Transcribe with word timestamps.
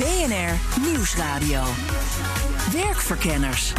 BNR 0.00 0.82
Nieuwsradio. 0.88 1.62
Werkverkenners. 2.72 3.72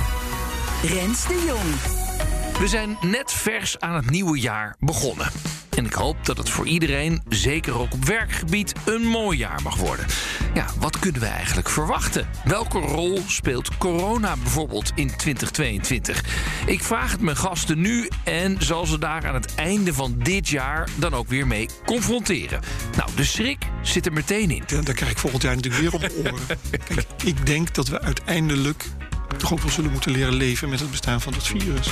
Rens 0.84 1.28
de 1.28 1.44
Jong. 1.48 2.60
We 2.60 2.68
zijn 2.68 2.98
net 3.02 3.32
vers 3.32 3.80
aan 3.80 3.96
het 3.96 4.10
nieuwe 4.10 4.40
jaar 4.40 4.76
begonnen. 4.80 5.51
En 5.78 5.86
ik 5.86 5.94
hoop 5.94 6.26
dat 6.26 6.38
het 6.38 6.50
voor 6.50 6.68
iedereen, 6.68 7.22
zeker 7.30 7.80
ook 7.80 7.94
op 7.94 8.06
werkgebied, 8.06 8.74
een 8.86 9.02
mooi 9.02 9.38
jaar 9.38 9.62
mag 9.64 9.76
worden. 9.76 10.06
Ja, 10.54 10.66
wat 10.80 11.00
kunnen 11.00 11.22
we 11.22 11.28
eigenlijk 11.28 11.70
verwachten? 11.70 12.28
Welke 12.44 12.80
rol 12.80 13.20
speelt 13.28 13.78
corona 13.78 14.36
bijvoorbeeld 14.38 14.92
in 14.96 15.16
2022? 15.16 16.24
Ik 16.66 16.84
vraag 16.84 17.12
het 17.12 17.22
mijn 17.22 17.38
gasten 17.38 17.82
nu 17.82 18.10
en 18.24 18.56
zal 18.60 18.86
ze 18.86 19.00
daar 19.00 19.28
aan 19.28 19.34
het 19.34 19.56
einde 19.56 19.94
van 19.94 20.16
dit 20.18 20.50
jaar 20.50 20.90
dan 20.96 21.14
ook 21.14 21.28
weer 21.28 21.48
mee 21.48 21.70
confronteren. 21.86 22.60
Nou, 22.98 23.10
de 23.16 23.24
schrik 23.24 23.66
zit 23.82 24.06
er 24.06 24.14
meteen 24.14 24.52
in. 24.52 24.64
Ja, 24.68 24.82
daar 24.82 24.96
krijg 24.96 25.12
ik 25.12 25.18
volgend 25.18 25.44
jaar 25.44 25.56
natuurlijk 25.56 25.82
weer 25.82 25.94
op 25.94 26.12
oren. 26.26 26.58
Kijk, 26.96 27.08
ik 27.24 27.46
denk 27.46 27.74
dat 27.74 27.88
we 27.88 28.02
uiteindelijk 28.02 28.86
toch 29.38 29.54
ook 29.54 29.60
wel 29.60 29.72
zullen 29.72 29.92
moeten 29.92 30.12
leren 30.12 30.34
leven 30.34 30.70
met 30.70 30.80
het 30.80 30.90
bestaan 30.92 31.22
van 31.22 31.34
dat 31.34 31.48
virus. 31.48 31.90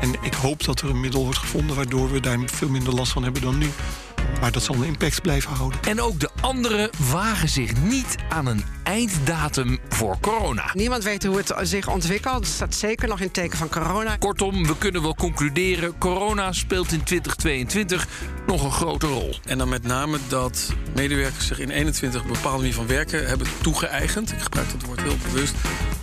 En 0.00 0.14
ik 0.22 0.34
hoop 0.34 0.64
dat 0.64 0.80
er 0.80 0.90
een 0.90 1.00
middel 1.00 1.24
wordt 1.24 1.38
gevonden 1.38 1.76
waardoor 1.76 2.12
we 2.12 2.20
daar 2.20 2.38
veel 2.46 2.68
minder 2.68 2.94
last 2.94 3.12
van 3.12 3.22
hebben 3.22 3.42
dan 3.42 3.58
nu. 3.58 3.68
Maar 4.40 4.52
dat 4.52 4.62
zal 4.62 4.74
een 4.74 4.84
impact 4.84 5.22
blijven 5.22 5.52
houden. 5.52 5.80
En 5.82 6.00
ook 6.00 6.20
de 6.20 6.30
anderen 6.40 6.90
wagen 7.10 7.48
zich 7.48 7.82
niet 7.82 8.16
aan 8.28 8.46
een 8.46 8.64
einddatum 8.82 9.78
voor 9.88 10.16
corona. 10.20 10.70
Niemand 10.72 11.04
weet 11.04 11.24
hoe 11.24 11.36
het 11.36 11.54
zich 11.60 11.88
ontwikkelt. 11.88 12.44
Het 12.44 12.46
staat 12.54 12.74
zeker 12.74 13.08
nog 13.08 13.18
in 13.18 13.24
het 13.24 13.34
teken 13.34 13.58
van 13.58 13.68
corona. 13.68 14.16
Kortom, 14.16 14.66
we 14.66 14.78
kunnen 14.78 15.02
wel 15.02 15.14
concluderen: 15.14 15.98
corona 15.98 16.52
speelt 16.52 16.92
in 16.92 17.02
2022 17.02 18.06
nog 18.46 18.64
een 18.64 18.72
grote 18.72 19.06
rol. 19.06 19.38
En 19.44 19.58
dan 19.58 19.68
met 19.68 19.82
name 19.82 20.18
dat 20.28 20.72
medewerkers 20.94 21.46
zich 21.46 21.58
in 21.58 21.70
21 21.70 22.22
een 22.22 22.32
bepaalde 22.32 22.58
manier 22.58 22.74
van 22.74 22.86
werken 22.86 23.26
hebben 23.26 23.46
toegeëigend. 23.60 24.32
Ik 24.32 24.40
gebruik 24.40 24.70
dat 24.70 24.82
woord 24.82 25.02
heel 25.02 25.16
bewust. 25.30 25.54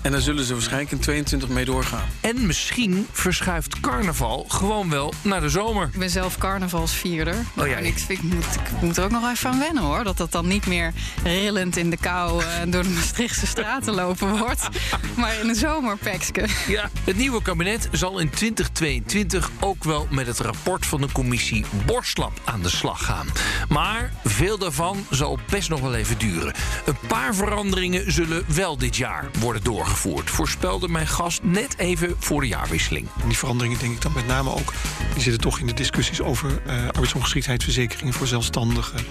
En 0.03 0.11
daar 0.11 0.21
zullen 0.21 0.43
ze 0.43 0.53
waarschijnlijk 0.53 0.91
in 0.91 0.99
22 0.99 1.49
mee 1.49 1.65
doorgaan. 1.65 2.09
En 2.19 2.45
misschien 2.45 3.07
verschuift 3.11 3.79
carnaval 3.79 4.45
gewoon 4.47 4.89
wel 4.89 5.13
naar 5.21 5.41
de 5.41 5.49
zomer. 5.49 5.89
Ik 5.91 5.99
ben 5.99 6.09
zelf 6.09 6.37
carnavalsvierder. 6.37 7.35
Oh, 7.57 7.67
ja. 7.67 7.75
En 7.75 7.85
ik, 7.85 8.03
ik, 8.07 8.21
moet, 8.21 8.45
ik 8.55 8.81
moet 8.81 8.97
er 8.97 9.03
ook 9.03 9.11
nog 9.11 9.31
even 9.31 9.49
aan 9.49 9.59
wennen 9.59 9.83
hoor. 9.83 10.03
Dat 10.03 10.17
dat 10.17 10.31
dan 10.31 10.47
niet 10.47 10.67
meer 10.67 10.93
rillend 11.23 11.77
in 11.77 11.89
de 11.89 11.97
kou 11.97 12.43
eh, 12.43 12.47
door 12.67 12.83
de 12.83 12.89
Maastrichtse 12.89 13.47
straten 13.47 13.93
lopen 13.93 14.37
wordt. 14.37 14.67
Maar 15.15 15.39
in 15.39 15.49
een 15.49 15.55
zomerpekske. 15.55 16.47
Ja, 16.67 16.89
het 17.03 17.17
nieuwe 17.17 17.41
kabinet 17.41 17.89
zal 17.91 18.19
in 18.19 18.29
2022 18.29 19.49
ook 19.59 19.83
wel 19.83 20.07
met 20.09 20.27
het 20.27 20.39
rapport 20.39 20.85
van 20.85 21.01
de 21.01 21.11
commissie 21.11 21.65
Borslap 21.85 22.41
aan 22.43 22.61
de 22.61 22.69
slag 22.69 23.05
gaan. 23.05 23.27
Maar 23.69 24.13
veel 24.23 24.57
daarvan 24.57 25.05
zal 25.09 25.39
best 25.49 25.69
nog 25.69 25.79
wel 25.79 25.93
even 25.95 26.17
duren. 26.17 26.53
Een 26.85 26.97
paar 27.07 27.35
veranderingen 27.35 28.11
zullen 28.11 28.43
wel 28.47 28.77
dit 28.77 28.95
jaar 28.95 29.29
worden 29.39 29.63
doorgevoerd, 29.63 29.92
voorspelde 30.25 30.87
mijn 30.87 31.07
gast 31.07 31.43
net 31.43 31.77
even 31.77 32.15
voor 32.19 32.41
de 32.41 32.47
jaarwisseling. 32.47 33.07
Die 33.27 33.37
veranderingen 33.37 33.79
denk 33.79 33.93
ik 33.93 34.01
dan 34.01 34.11
met 34.15 34.27
name 34.27 34.49
ook... 34.49 34.73
die 35.13 35.23
zitten 35.23 35.41
toch 35.41 35.59
in 35.59 35.67
de 35.67 35.73
discussies 35.73 36.21
over 36.21 36.61
uh, 36.67 36.87
arbeidsongeschiktheidsverzekeringen 36.87 38.13
voor 38.13 38.27
zelfstandigen... 38.27 39.05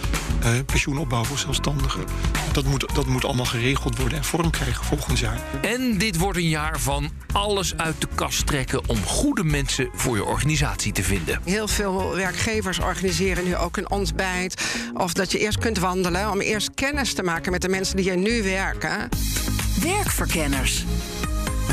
Uh, 0.45 0.51
pensioenopbouw 0.67 1.25
voor 1.25 1.39
zelfstandigen. 1.39 2.05
Dat 2.53 2.65
moet, 2.65 2.95
dat 2.95 3.07
moet 3.07 3.25
allemaal 3.25 3.45
geregeld 3.45 3.99
worden 3.99 4.19
en 4.19 4.25
vorm 4.25 4.51
krijgen 4.51 4.85
volgend 4.85 5.19
jaar. 5.19 5.41
En 5.63 5.99
dit 5.99 6.19
wordt 6.19 6.39
een 6.39 6.49
jaar 6.49 6.81
van 6.81 7.11
alles 7.33 7.77
uit 7.77 8.01
de 8.01 8.09
kast 8.15 8.47
trekken... 8.47 8.89
om 8.89 9.05
goede 9.05 9.45
mensen 9.45 9.89
voor 9.95 10.17
je 10.17 10.25
organisatie 10.25 10.93
te 10.93 11.03
vinden. 11.03 11.41
Heel 11.45 11.69
veel 11.69 12.15
werkgevers 12.15 12.79
organiseren 12.79 13.45
nu 13.45 13.57
ook 13.57 13.77
een 13.77 13.91
ontbijt. 13.91 14.63
Of 14.95 15.13
dat 15.13 15.33
je 15.33 15.39
eerst 15.39 15.59
kunt 15.59 15.79
wandelen 15.79 16.31
om 16.31 16.41
eerst 16.41 16.71
kennis 16.75 17.15
te 17.15 17.23
maken 17.23 17.53
met 17.53 17.63
de 17.63 17.69
mensen 17.69 17.97
die 17.97 18.11
er 18.11 18.17
nu 18.17 18.43
werken. 18.43 19.09
Werkverkenners. 19.83 20.85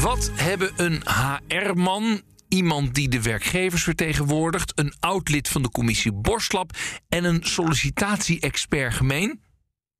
Wat 0.02 0.32
hebben 0.34 0.72
een 0.76 1.02
HR-man, 1.48 2.22
iemand 2.48 2.96
die 2.96 3.10
de 3.10 3.22
werkgevers 3.22 3.84
vertegenwoordigt, 3.84 4.72
een 4.76 4.94
oud 5.00 5.30
lid 5.30 5.48
van 5.48 5.62
de 5.62 5.70
commissie 5.70 6.12
Borslap 6.12 6.72
en 7.10 7.24
een 7.24 7.44
sollicitatie-expert 7.44 8.94
gemeen? 8.94 9.42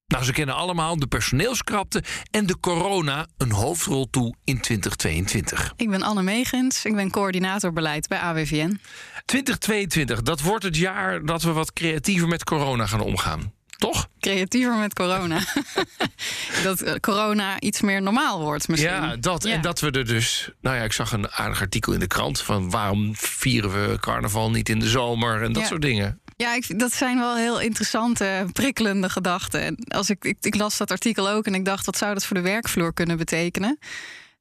Nou, 0.08 0.24
ze 0.24 0.32
kennen 0.32 0.56
allemaal 0.56 1.00
de 1.00 1.08
personeelskrapte 1.08 2.04
en 2.32 2.46
de 2.46 2.60
corona 2.60 3.28
een 3.38 3.52
hoofdrol 3.52 4.10
toe 4.10 4.36
in 4.44 4.62
2022. 4.62 5.74
Ik 5.76 5.90
ben 5.90 6.02
Anne 6.02 6.24
Megens, 6.24 6.86
ik 6.86 6.96
ben 6.96 7.12
coördinator 7.12 7.74
beleid 7.74 8.08
bij 8.08 8.20
AWVN. 8.20 8.80
2022, 9.26 10.22
dat 10.22 10.42
wordt 10.42 10.64
het 10.64 10.76
jaar 10.76 11.26
dat 11.26 11.42
we 11.42 11.52
wat 11.52 11.74
creatiever 11.74 12.28
met 12.28 12.44
corona 12.44 12.86
gaan 12.86 13.02
omgaan. 13.02 13.54
Toch? 13.80 14.08
Creatiever 14.20 14.76
met 14.76 14.94
corona. 14.94 15.40
dat 16.64 16.84
uh, 16.84 16.94
corona 17.02 17.60
iets 17.60 17.82
meer 17.82 18.02
normaal 18.02 18.40
wordt 18.42 18.68
misschien. 18.68 18.92
Ja, 18.92 19.16
dat. 19.16 19.44
Ja. 19.44 19.54
En 19.54 19.62
dat 19.62 19.80
we 19.80 19.92
er 19.92 20.06
dus... 20.06 20.50
Nou 20.62 20.76
ja, 20.76 20.84
ik 20.84 20.94
zag 20.94 21.12
een 21.12 21.30
aardig 21.32 21.62
artikel 21.62 21.94
in 21.94 22.00
de 22.00 22.08
krant... 22.08 22.42
van 22.42 22.70
waarom 22.70 23.16
vieren 23.16 23.72
we 23.72 23.98
carnaval 24.00 24.52
niet 24.52 24.70
in 24.70 24.80
de 24.80 24.88
zomer 24.90 25.44
en 25.44 25.54
dat 25.54 25.62
Ja. 25.62 25.68
soort 25.68 25.82
dingen. 25.82 26.20
Ja, 26.36 26.56
ik, 26.56 26.80
dat 26.80 26.94
zijn 26.94 27.18
wel 27.20 27.36
heel 27.36 27.60
interessante, 27.60 28.46
prikkelende 28.54 29.10
gedachten. 29.10 29.62
En 29.62 29.76
als 29.88 30.10
ik, 30.10 30.24
ik, 30.24 30.38
ik 30.42 30.56
las 30.56 30.78
dat 30.78 30.92
artikel 30.92 31.30
ook 31.30 31.46
en 31.46 31.56
ik 31.56 31.66
dacht, 31.66 31.86
wat 31.86 31.98
zou 31.98 32.14
dat 32.14 32.26
voor 32.26 32.36
de 32.36 32.44
werkvloer 32.44 32.94
kunnen 32.94 33.18
betekenen? 33.18 33.80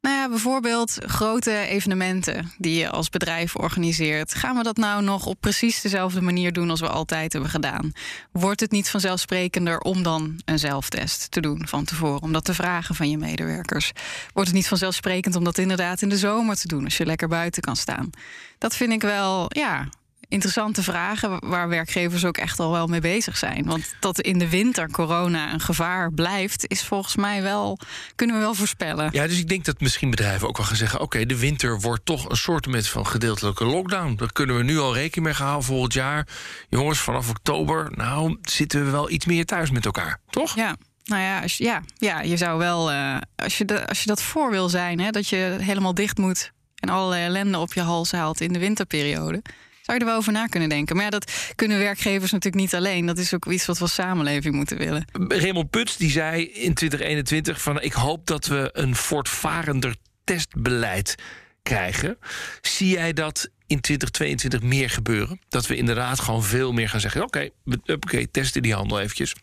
Nou 0.00 0.16
ja, 0.16 0.28
bijvoorbeeld 0.28 0.98
grote 1.06 1.66
evenementen 1.66 2.52
die 2.58 2.78
je 2.78 2.90
als 2.90 3.08
bedrijf 3.08 3.56
organiseert. 3.56 4.34
Gaan 4.34 4.56
we 4.56 4.62
dat 4.62 4.76
nou 4.76 5.02
nog 5.02 5.26
op 5.26 5.36
precies 5.40 5.80
dezelfde 5.80 6.20
manier 6.20 6.52
doen 6.52 6.70
als 6.70 6.80
we 6.80 6.88
altijd 6.88 7.32
hebben 7.32 7.50
gedaan? 7.50 7.92
Wordt 8.32 8.60
het 8.60 8.70
niet 8.70 8.90
vanzelfsprekender 8.90 9.80
om 9.80 10.02
dan 10.02 10.40
een 10.44 10.58
zelftest 10.58 11.30
te 11.30 11.40
doen 11.40 11.66
van 11.66 11.84
tevoren? 11.84 12.22
Om 12.22 12.32
dat 12.32 12.44
te 12.44 12.54
vragen 12.54 12.94
van 12.94 13.10
je 13.10 13.18
medewerkers? 13.18 13.92
Wordt 14.32 14.48
het 14.48 14.58
niet 14.58 14.68
vanzelfsprekend 14.68 15.36
om 15.36 15.44
dat 15.44 15.58
inderdaad 15.58 16.02
in 16.02 16.08
de 16.08 16.18
zomer 16.18 16.56
te 16.56 16.68
doen 16.68 16.84
als 16.84 16.96
je 16.96 17.06
lekker 17.06 17.28
buiten 17.28 17.62
kan 17.62 17.76
staan? 17.76 18.10
Dat 18.58 18.76
vind 18.76 18.92
ik 18.92 19.02
wel, 19.02 19.46
ja, 19.48 19.88
interessante 20.28 20.82
vragen 20.82 21.48
waar 21.48 21.68
werkgevers 21.68 22.24
ook 22.24 22.36
echt 22.36 22.60
al 22.60 22.72
wel 22.72 22.86
mee 22.86 23.00
bezig 23.00 23.36
zijn. 23.36 23.64
Want 23.64 23.94
dat 24.00 24.20
in 24.20 24.38
de 24.38 24.48
winter 24.48 24.90
corona 24.90 25.52
een 25.52 25.60
gevaar 25.60 26.12
blijft, 26.12 26.64
is 26.66 26.82
volgens 26.82 27.16
mij 27.16 27.42
wel, 27.42 27.78
kunnen 28.14 28.36
we 28.36 28.42
wel 28.42 28.54
voorspellen. 28.54 29.08
Ja, 29.12 29.26
dus 29.26 29.38
ik 29.38 29.48
denk 29.48 29.64
dat 29.64 29.80
misschien 29.80 30.10
bedrijven 30.10 30.48
ook 30.48 30.56
wel 30.56 30.66
gaan 30.66 30.76
zeggen... 30.76 31.00
oké, 31.00 31.26
de 31.26 31.38
winter 31.38 31.80
wordt 31.80 32.04
toch 32.04 32.28
een 32.28 32.36
soort 32.36 32.66
met 32.66 32.88
van 32.88 33.06
gedeeltelijke 33.06 33.64
lockdown. 33.64 34.14
Daar 34.16 34.32
kunnen 34.32 34.56
we 34.56 34.62
nu 34.62 34.78
al 34.78 34.94
rekening 34.94 35.26
mee 35.26 35.34
gaan 35.34 35.62
volgend 35.62 35.92
jaar. 35.92 36.26
Jongens, 36.68 36.98
vanaf 36.98 37.28
oktober, 37.28 37.92
nou, 37.94 38.38
zitten 38.42 38.84
we 38.84 38.90
wel 38.90 39.10
iets 39.10 39.26
meer 39.26 39.44
thuis 39.44 39.70
met 39.70 39.84
elkaar, 39.84 40.20
toch? 40.30 40.54
Ja. 40.54 40.76
Nou 41.04 41.22
ja, 41.22 41.40
als 41.40 41.56
je, 41.56 41.64
ja, 41.64 41.82
ja, 41.96 42.20
je 42.20 42.36
zou 42.36 42.58
wel, 42.58 42.90
eh, 42.90 43.16
als, 43.36 43.58
je 43.58 43.64
de, 43.64 43.88
als 43.88 44.00
je 44.00 44.06
dat 44.06 44.22
voor 44.22 44.50
wil 44.50 44.68
zijn, 44.68 45.00
hè, 45.00 45.10
dat 45.10 45.28
je 45.28 45.56
helemaal 45.60 45.94
dicht 45.94 46.18
moet 46.18 46.52
en 46.74 46.88
allerlei 46.88 47.24
ellende 47.24 47.58
op 47.58 47.72
je 47.72 47.80
hals 47.80 48.12
haalt 48.12 48.40
in 48.40 48.52
de 48.52 48.58
winterperiode, 48.58 49.42
zou 49.88 50.00
je 50.00 50.04
er 50.04 50.10
wel 50.10 50.20
over 50.20 50.32
na 50.32 50.46
kunnen 50.46 50.68
denken. 50.68 50.96
Maar 50.96 51.04
ja, 51.04 51.10
dat 51.10 51.32
kunnen 51.54 51.78
werkgevers 51.78 52.32
natuurlijk 52.32 52.62
niet 52.62 52.74
alleen. 52.74 53.06
Dat 53.06 53.18
is 53.18 53.34
ook 53.34 53.46
iets 53.46 53.66
wat 53.66 53.76
we 53.76 53.82
als 53.82 53.94
samenleving 53.94 54.54
moeten 54.54 54.78
willen. 54.78 55.04
Raymond 55.28 55.70
Puts 55.70 55.96
die 55.96 56.10
zei 56.10 56.42
in 56.44 56.74
2021 56.74 57.62
van... 57.62 57.80
ik 57.80 57.92
hoop 57.92 58.26
dat 58.26 58.46
we 58.46 58.70
een 58.72 58.94
voortvarender 58.94 59.96
testbeleid 60.24 61.14
krijgen. 61.62 62.18
Zie 62.60 62.90
jij 62.90 63.12
dat 63.12 63.48
in 63.66 63.80
2022 63.80 64.62
meer 64.62 64.90
gebeuren? 64.90 65.40
Dat 65.48 65.66
we 65.66 65.76
inderdaad 65.76 66.20
gewoon 66.20 66.44
veel 66.44 66.72
meer 66.72 66.88
gaan 66.88 67.00
zeggen... 67.00 67.22
oké, 67.22 67.48
we 67.64 67.80
oké, 67.84 68.26
testen 68.26 68.62
die 68.62 68.74
handel 68.74 69.00
eventjes. 69.00 69.34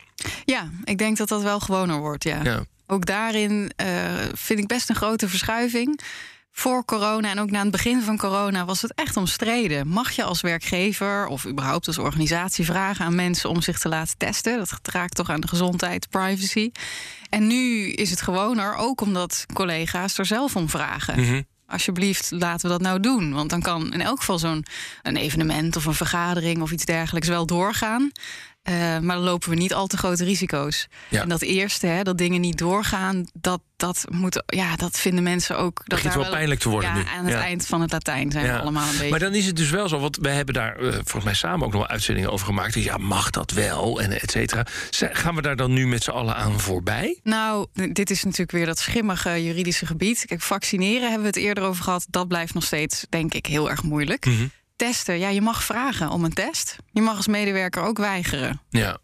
Ja, 0.45 0.69
ik 0.83 0.97
denk 0.97 1.17
dat 1.17 1.27
dat 1.27 1.41
wel 1.41 1.59
gewoner 1.59 1.97
wordt, 1.99 2.23
ja. 2.23 2.43
Ja. 2.43 2.65
Ook 2.87 3.05
daarin 3.05 3.71
eh, 3.75 3.87
vind 4.33 4.59
ik 4.59 4.67
best 4.67 4.89
een 4.89 4.95
grote 4.95 5.29
verschuiving. 5.29 5.99
Voor 6.57 6.85
corona 6.85 7.29
en 7.29 7.39
ook 7.39 7.51
na 7.51 7.61
het 7.61 7.71
begin 7.71 8.01
van 8.01 8.17
corona 8.17 8.65
was 8.65 8.81
het 8.81 8.93
echt 8.93 9.17
omstreden. 9.17 9.87
Mag 9.87 10.11
je 10.11 10.23
als 10.23 10.41
werkgever 10.41 11.27
of 11.27 11.47
überhaupt 11.47 11.87
als 11.87 11.97
organisatie 11.97 12.65
vragen 12.65 13.05
aan 13.05 13.15
mensen 13.15 13.49
om 13.49 13.61
zich 13.61 13.79
te 13.79 13.89
laten 13.89 14.17
testen? 14.17 14.57
Dat 14.57 14.79
raakt 14.83 15.15
toch 15.15 15.29
aan 15.29 15.39
de 15.39 15.47
gezondheid, 15.47 16.09
privacy. 16.09 16.71
En 17.29 17.47
nu 17.47 17.91
is 17.91 18.09
het 18.09 18.21
gewoner, 18.21 18.75
ook 18.75 19.01
omdat 19.01 19.45
collega's 19.53 20.17
er 20.17 20.25
zelf 20.25 20.55
om 20.55 20.69
vragen. 20.69 21.19
Mhm. 21.19 21.41
Alsjeblieft, 21.67 22.31
laten 22.31 22.65
we 22.65 22.71
dat 22.71 22.81
nou 22.81 22.99
doen. 22.99 23.33
Want 23.33 23.49
dan 23.49 23.61
kan 23.61 23.93
in 23.93 24.01
elk 24.01 24.19
geval 24.19 24.39
zo'n 24.39 24.65
een 25.01 25.17
evenement 25.17 25.75
of 25.75 25.85
een 25.85 25.93
vergadering 25.93 26.61
of 26.61 26.71
iets 26.71 26.85
dergelijks 26.85 27.27
wel 27.27 27.45
doorgaan. 27.45 28.11
Eh, 28.65 28.73
maar 28.99 29.15
dan 29.15 29.23
lopen 29.23 29.49
we 29.49 29.55
niet 29.55 29.73
al 29.73 29.87
te 29.87 29.97
grote 29.97 30.23
risico's. 30.23 30.87
Ja. 31.09 31.21
En 31.21 31.29
dat 31.29 31.41
eerste, 31.41 31.87
hè, 31.87 32.03
dat 32.03 32.17
dingen 32.17 32.41
niet 32.41 32.57
doorgaan, 32.57 33.25
dat, 33.33 33.61
dat, 33.77 34.05
moet, 34.11 34.43
ja, 34.45 34.75
dat 34.75 34.99
vinden 34.99 35.23
mensen 35.23 35.57
ook. 35.57 35.77
Dat 35.85 36.01
Begint 36.01 36.13
wel 36.13 36.29
pijnlijk 36.29 36.59
te 36.59 36.69
worden 36.69 36.89
ja, 36.89 36.95
nu. 36.95 37.03
Aan 37.17 37.25
het 37.25 37.33
Ja. 37.33 37.41
eind 37.41 37.65
van 37.65 37.81
het 37.81 37.91
Latijn 37.91 38.31
zijn 38.31 38.45
we 38.45 38.59
allemaal 38.59 38.87
een 38.87 38.91
beetje. 38.91 39.09
Maar 39.09 39.19
dan 39.19 39.33
is 39.33 39.45
het 39.45 39.55
dus 39.55 39.69
wel 39.69 39.89
zo, 39.89 39.99
want 39.99 40.17
wij 40.17 40.33
hebben 40.35 40.53
daar 40.53 40.75
eh, 40.77 40.91
volgens 40.93 41.23
mij 41.23 41.33
samen 41.33 41.65
ook 41.65 41.71
nog 41.71 41.81
wel 41.81 41.89
uitzendingen 41.89 42.31
over 42.31 42.45
gemaakt. 42.45 42.73
Ja, 42.73 42.97
mag 42.97 43.29
dat 43.29 43.51
wel? 43.51 44.01
En 44.01 44.21
et 44.21 44.31
cetera. 44.31 44.65
Gaan 44.91 45.35
we 45.35 45.41
daar 45.41 45.55
dan 45.55 45.73
nu 45.73 45.87
met 45.87 46.03
z'n 46.03 46.11
allen 46.11 46.35
aan 46.35 46.59
voorbij? 46.59 47.19
Nou, 47.23 47.67
dit 47.91 48.09
is 48.09 48.23
natuurlijk 48.23 48.51
weer 48.51 48.65
dat 48.65 48.79
schimmige 48.79 49.43
juridische 49.43 49.85
gebied. 49.85 50.25
Kijk, 50.25 50.41
vaccineren 50.41 51.01
hebben 51.01 51.21
we 51.21 51.27
het 51.27 51.35
eerder 51.37 51.63
over 51.63 51.83
gehad. 51.83 52.05
Dat 52.09 52.27
blijft 52.27 52.53
nog 52.53 52.63
steeds, 52.63 53.05
denk 53.09 53.33
ik, 53.33 53.45
heel 53.45 53.69
erg 53.69 53.83
moeilijk. 53.83 54.25
Mhm. 54.25 54.45
Testen, 54.75 55.19
ja, 55.19 55.29
je 55.29 55.41
mag 55.41 55.63
vragen 55.63 56.09
om 56.09 56.23
een 56.23 56.33
test. 56.33 56.77
Je 56.91 57.01
mag 57.01 57.15
als 57.15 57.27
medewerker 57.27 57.83
ook 57.83 57.97
weigeren. 57.97 58.61
Ja. 58.69 58.97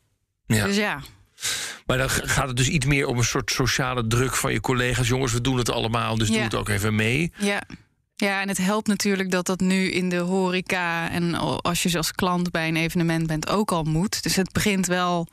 ja. 0.46 0.66
Dus 0.66 0.76
ja, 0.76 1.02
Maar 1.86 1.98
dan 1.98 2.10
gaat 2.10 2.48
het 2.48 2.58
dus 2.58 2.68
iets 2.68 2.86
meer 2.86 3.08
om 3.08 3.18
een 3.18 3.24
soort 3.24 3.52
sociale 3.52 4.08
druk 4.08 4.36
van 4.36 4.52
je 4.54 4.60
collega's. 4.60 5.08
Jongens, 5.08 5.34
we 5.34 5.42
doen 5.42 5.58
het 5.58 5.72
allemaal, 5.72 6.18
dus 6.18 6.28
doe 6.28 6.40
het 6.40 6.56
ook 6.56 6.70
even 6.70 6.96
mee. 6.96 7.34
Ja. 7.38 7.62
Ja, 8.16 8.42
en 8.42 8.48
het 8.48 8.58
helpt 8.58 8.88
natuurlijk 8.88 9.32
dat 9.32 9.46
dat 9.46 9.60
nu 9.60 9.92
in 9.92 10.10
de 10.10 10.18
horeca 10.18 11.10
en 11.10 11.36
als 11.62 11.84
je 11.84 11.98
als 11.98 12.12
klant 12.12 12.52
bij 12.52 12.68
een 12.68 12.76
evenement 12.76 13.28
bent 13.28 13.50
ook 13.50 13.72
al 13.72 13.84
moet. 13.84 14.24
Dus 14.24 14.36
het 14.36 14.52
begint 14.52 14.86
wel 14.86 15.28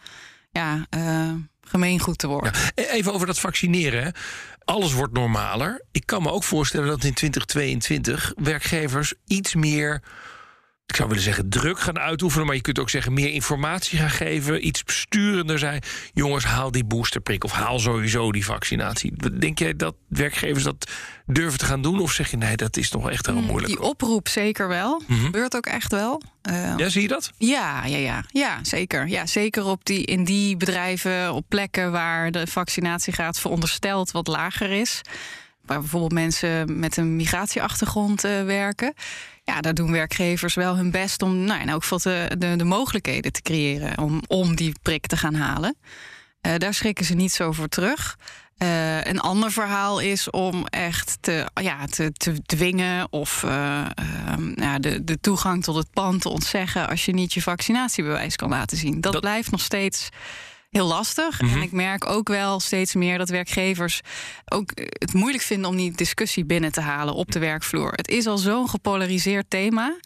ja, 0.51 0.87
eh, 0.91 1.33
gemeengoed 1.69 2.19
te 2.19 2.27
worden. 2.27 2.53
E- 2.75 2.83
Even 2.83 3.13
over 3.13 3.27
dat 3.27 3.39
vaccineren. 3.39 4.13
Alles 4.65 4.93
wordt 4.93 5.13
normaler. 5.13 5.83
Ik 5.93 6.07
kan 6.07 6.23
me 6.23 6.31
ook 6.31 6.45
voorstellen 6.45 6.87
dat 6.89 7.05
in 7.05 7.15
2022 7.15 8.33
werkgevers 8.37 9.15
iets 9.27 9.55
meer. 9.55 10.03
Ik 10.89 10.97
zou 10.97 11.09
willen 11.09 11.25
zeggen 11.25 11.49
druk 11.49 11.81
gaan 11.81 11.99
uitoefenen, 11.99 12.47
maar 12.47 12.55
je 12.55 12.61
kunt 12.61 12.79
ook 12.79 12.91
zeggen 12.91 13.13
meer 13.13 13.31
informatie 13.31 13.99
gaan 13.99 14.11
geven, 14.11 14.67
iets 14.67 14.85
besturender 14.85 15.59
zijn. 15.59 15.83
Jongens, 16.15 16.45
haal 16.45 16.71
die 16.71 16.85
boosterprik 16.85 17.45
of 17.45 17.53
haal 17.53 17.79
sowieso 17.79 18.33
die 18.33 18.45
vaccinatie. 18.45 19.13
Denk 19.39 19.59
jij 19.59 19.77
dat 19.77 19.95
werkgevers 20.09 20.65
dat 20.65 20.91
durven 21.27 21.59
te 21.59 21.65
gaan 21.65 21.83
doen, 21.83 22.01
of 22.01 22.13
zeg 22.13 22.31
je 22.31 22.37
nee, 22.37 22.57
dat 22.57 22.77
is 22.77 22.91
nog 22.91 23.11
echt 23.11 23.27
heel 23.27 23.41
moeilijk? 23.41 23.67
Die 23.67 23.81
oproep 23.83 24.29
zeker 24.29 24.69
wel. 24.69 25.03
Mhm. 25.07 25.25
Gebeurt 25.25 25.57
ook 25.57 25.67
echt 25.67 25.93
wel. 25.93 26.23
Eh, 26.43 26.75
Ja, 26.77 26.89
zie 26.89 27.03
je 27.03 27.09
dat? 27.09 27.31
Ja, 27.39 27.85
ja, 27.85 27.97
ja, 27.97 28.25
ja, 28.29 28.59
zeker. 28.63 29.09
Ja, 29.09 29.27
zeker 29.27 29.65
op 29.65 29.85
die, 29.85 30.05
in 30.05 30.25
die 30.25 30.57
bedrijven, 30.57 31.33
op 31.35 31.45
plekken 31.49 31.93
waar 31.93 32.31
de 32.31 32.47
vaccinatiegraad 32.47 33.41
verondersteld 33.41 34.11
wat 34.11 34.27
lager 34.27 34.71
is. 34.71 35.01
Waar 35.65 35.81
bijvoorbeeld 35.81 36.13
mensen 36.13 36.79
met 36.79 36.97
een 36.97 37.17
migratieachtergrond 37.17 38.25
eh, 38.25 38.45
werken. 38.45 38.95
Ja, 39.49 39.61
daar 39.61 39.75
doen 39.75 39.93
werkgevers 39.93 40.55
wel 40.55 40.77
hun 40.77 40.91
best 40.91 41.23
om 41.23 41.37
nou, 41.45 41.61
in 41.61 41.69
elk 41.69 41.83
geval 41.83 41.99
de, 41.99 42.35
de, 42.39 42.57
de 42.57 42.65
mogelijkheden 42.65 43.33
te 43.33 43.43
creëren 43.43 43.99
om, 43.99 44.23
om 44.27 44.55
die 44.57 44.75
prik 44.83 45.07
te 45.07 45.17
gaan 45.17 45.35
halen. 45.35 45.77
Eh, 46.41 46.55
daar 46.57 46.75
schrikken 46.75 47.05
ze 47.05 47.15
niet 47.15 47.33
zo 47.33 47.53
voor 47.53 47.69
terug. 47.69 48.17
Eh, 48.57 49.05
een 49.05 49.21
ander 49.21 49.53
verhaal 49.53 49.99
is 50.01 50.31
om 50.31 50.67
echt 50.67 51.17
te, 51.21 51.47
ja, 51.55 51.87
te, 51.87 52.13
te 52.13 52.43
dwingen 52.43 53.13
of 53.13 53.43
ehm, 53.45 54.53
ja, 54.61 54.79
de, 54.79 55.05
de 55.05 55.21
toegang 55.21 55.65
tot 55.65 55.77
het 55.77 55.91
pand 55.93 56.21
te 56.23 56.29
ontzeggen 56.29 56.89
als 56.89 57.05
je 57.05 57.13
niet 57.13 57.33
je 57.35 57.43
vaccinatiebewijs 57.43 58.37
kan 58.37 58.49
laten 58.49 58.77
zien. 58.77 59.01
Dat, 59.01 59.13
Dat- 59.13 59.21
blijft 59.21 59.51
nog 59.51 59.61
steeds 59.61 60.09
heel 60.79 60.87
lastig. 60.87 61.41
Mhm. 61.41 61.55
En 61.55 61.63
ik 61.63 61.73
merk 61.73 62.07
ook 62.07 62.29
wel 62.29 62.61
steeds 62.61 62.95
meer 62.95 63.19
dat 63.19 63.29
werkgevers 63.29 64.01
ook 64.45 64.71
eh, 64.71 64.85
het 64.89 65.13
moeilijk 65.13 65.43
vinden 65.43 65.71
om 65.71 65.77
die 65.77 65.93
discussie 65.93 66.45
binnen 66.45 66.73
te 66.73 66.81
halen 66.81 67.15
op 67.15 67.33
de 67.33 67.39
werkvloer. 67.39 67.93
Het 67.93 68.09
is 68.09 68.27
al 68.27 68.39
zo'n 68.39 68.69
gepolariseerd 68.69 69.51
thema. 69.51 69.97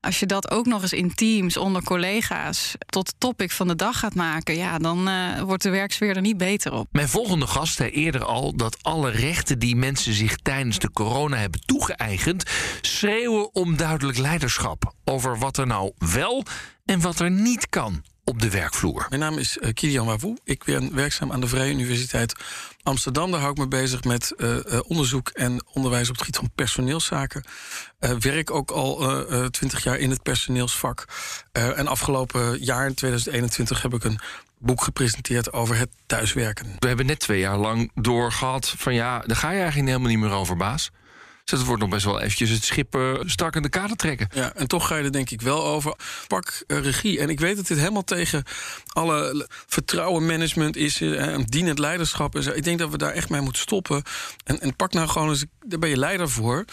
Als 0.00 0.20
je 0.20 0.26
dat 0.26 0.50
ook 0.50 0.66
nog 0.66 0.82
eens 0.82 0.92
in 0.92 1.14
teams 1.14 1.56
onder 1.56 1.82
collega's 1.82 2.74
tot 2.86 3.14
topic 3.18 3.50
van 3.50 3.68
de 3.68 3.76
dag 3.76 3.98
gaat 3.98 4.14
maken, 4.14 4.56
ja, 4.56 4.78
dan 4.78 5.08
eh, 5.08 5.40
wordt 5.42 5.62
de 5.62 5.70
werksfeer 5.70 6.16
er 6.16 6.20
niet 6.20 6.36
beter 6.36 6.72
op. 6.72 6.88
Mijn 6.90 7.08
volgende 7.08 7.46
gast 7.46 7.74
zei 7.74 7.90
eerder 7.90 8.24
al 8.24 8.56
dat 8.56 8.82
alle 8.82 9.10
rechten 9.10 9.58
die 9.58 9.76
mensen 9.76 10.12
zich 10.12 10.36
tijdens 10.36 10.78
de 10.78 10.90
corona 10.90 11.36
hebben 11.36 11.60
toegeëigend, 11.60 12.50
schreeuwen 12.80 13.54
om 13.54 13.76
duidelijk 13.76 14.18
leiderschap 14.18 14.92
over 15.04 15.38
wat 15.38 15.56
er 15.56 15.66
nou 15.66 15.92
wel 15.98 16.44
en 16.84 17.00
wat 17.00 17.20
er 17.20 17.30
niet 17.30 17.68
kan 17.68 18.02
op 18.28 18.40
de 18.40 18.50
werkvloer. 18.50 19.06
Mijn 19.08 19.20
naam 19.20 19.38
is 19.38 19.58
eh, 19.58 19.72
Kilian 19.72 20.06
Wawoe. 20.06 20.36
Ik 20.44 20.64
ben 20.64 20.94
werkzaam 20.94 21.32
aan 21.32 21.40
de 21.40 21.46
Vrije 21.46 21.72
Universiteit 21.72 22.34
Amsterdam. 22.82 23.30
Daar 23.30 23.40
hou 23.40 23.52
ik 23.52 23.58
me 23.58 23.68
bezig 23.68 24.04
met 24.04 24.32
eh, 24.36 24.56
eh, 24.56 24.80
onderzoek 24.86 25.28
en 25.28 25.64
onderwijs 25.72 26.08
op 26.08 26.14
het 26.14 26.24
gebied 26.24 26.36
van 26.36 26.50
personeelszaken. 26.54 27.44
Werk 28.18 28.50
ook 28.50 28.70
al 28.70 29.24
twintig 29.50 29.84
jaar 29.84 29.98
in 29.98 30.10
het 30.10 30.22
personeelsvak. 30.22 31.04
En 31.52 31.86
afgelopen 31.86 32.64
jaar, 32.64 32.86
in 32.86 32.94
2021, 32.94 33.82
heb 33.82 33.94
ik 33.94 34.04
een 34.04 34.18
boek 34.58 34.82
gepresenteerd 34.82 35.52
over 35.52 35.76
het 35.76 35.88
thuiswerken. 36.06 36.66
We 36.78 36.86
hebben 36.86 37.06
net 37.06 37.18
twee 37.18 37.40
jaar 37.40 37.56
lang 37.56 37.90
doorgehad 37.94 38.74
van 38.76 38.94
ja, 38.94 39.18
daar 39.18 39.36
ga 39.36 39.50
je 39.50 39.60
eigenlijk 39.60 39.88
helemaal 39.88 40.10
niet 40.10 40.18
meer 40.18 40.30
over, 40.30 40.56
baas. 40.56 40.90
Dus 41.46 41.58
het 41.58 41.66
wordt 41.66 41.82
nog 41.82 41.90
best 41.90 42.04
wel 42.04 42.20
eventjes 42.20 42.50
het 42.50 42.64
schip 42.64 42.94
eh, 42.94 43.14
strak 43.24 43.56
in 43.56 43.62
de 43.62 43.68
kader 43.68 43.96
trekken. 43.96 44.28
Ja, 44.34 44.54
en 44.54 44.66
toch 44.68 44.86
ga 44.86 44.96
je 44.96 45.04
er 45.04 45.12
denk 45.12 45.30
ik 45.30 45.40
wel 45.40 45.64
over. 45.64 45.94
Pak 46.26 46.64
eh, 46.66 46.78
regie. 46.78 47.18
En 47.20 47.28
ik 47.28 47.40
weet 47.40 47.56
dat 47.56 47.66
dit 47.66 47.78
helemaal 47.78 48.04
tegen 48.04 48.44
alle 48.92 49.36
l- 49.36 49.46
vertrouwen 49.66 50.26
management 50.26 50.76
is. 50.76 51.00
En 51.00 51.42
dienend 51.44 51.78
leiderschap. 51.78 52.34
En 52.34 52.42
zo. 52.42 52.50
Ik 52.50 52.64
denk 52.64 52.78
dat 52.78 52.90
we 52.90 52.98
daar 52.98 53.12
echt 53.12 53.28
mee 53.28 53.40
moeten 53.40 53.62
stoppen. 53.62 54.02
En, 54.44 54.60
en 54.60 54.76
pak 54.76 54.92
nou 54.92 55.08
gewoon 55.08 55.28
eens, 55.28 55.44
daar 55.66 55.78
ben 55.78 55.88
je 55.88 55.96
leider 55.96 56.30
voor. 56.30 56.64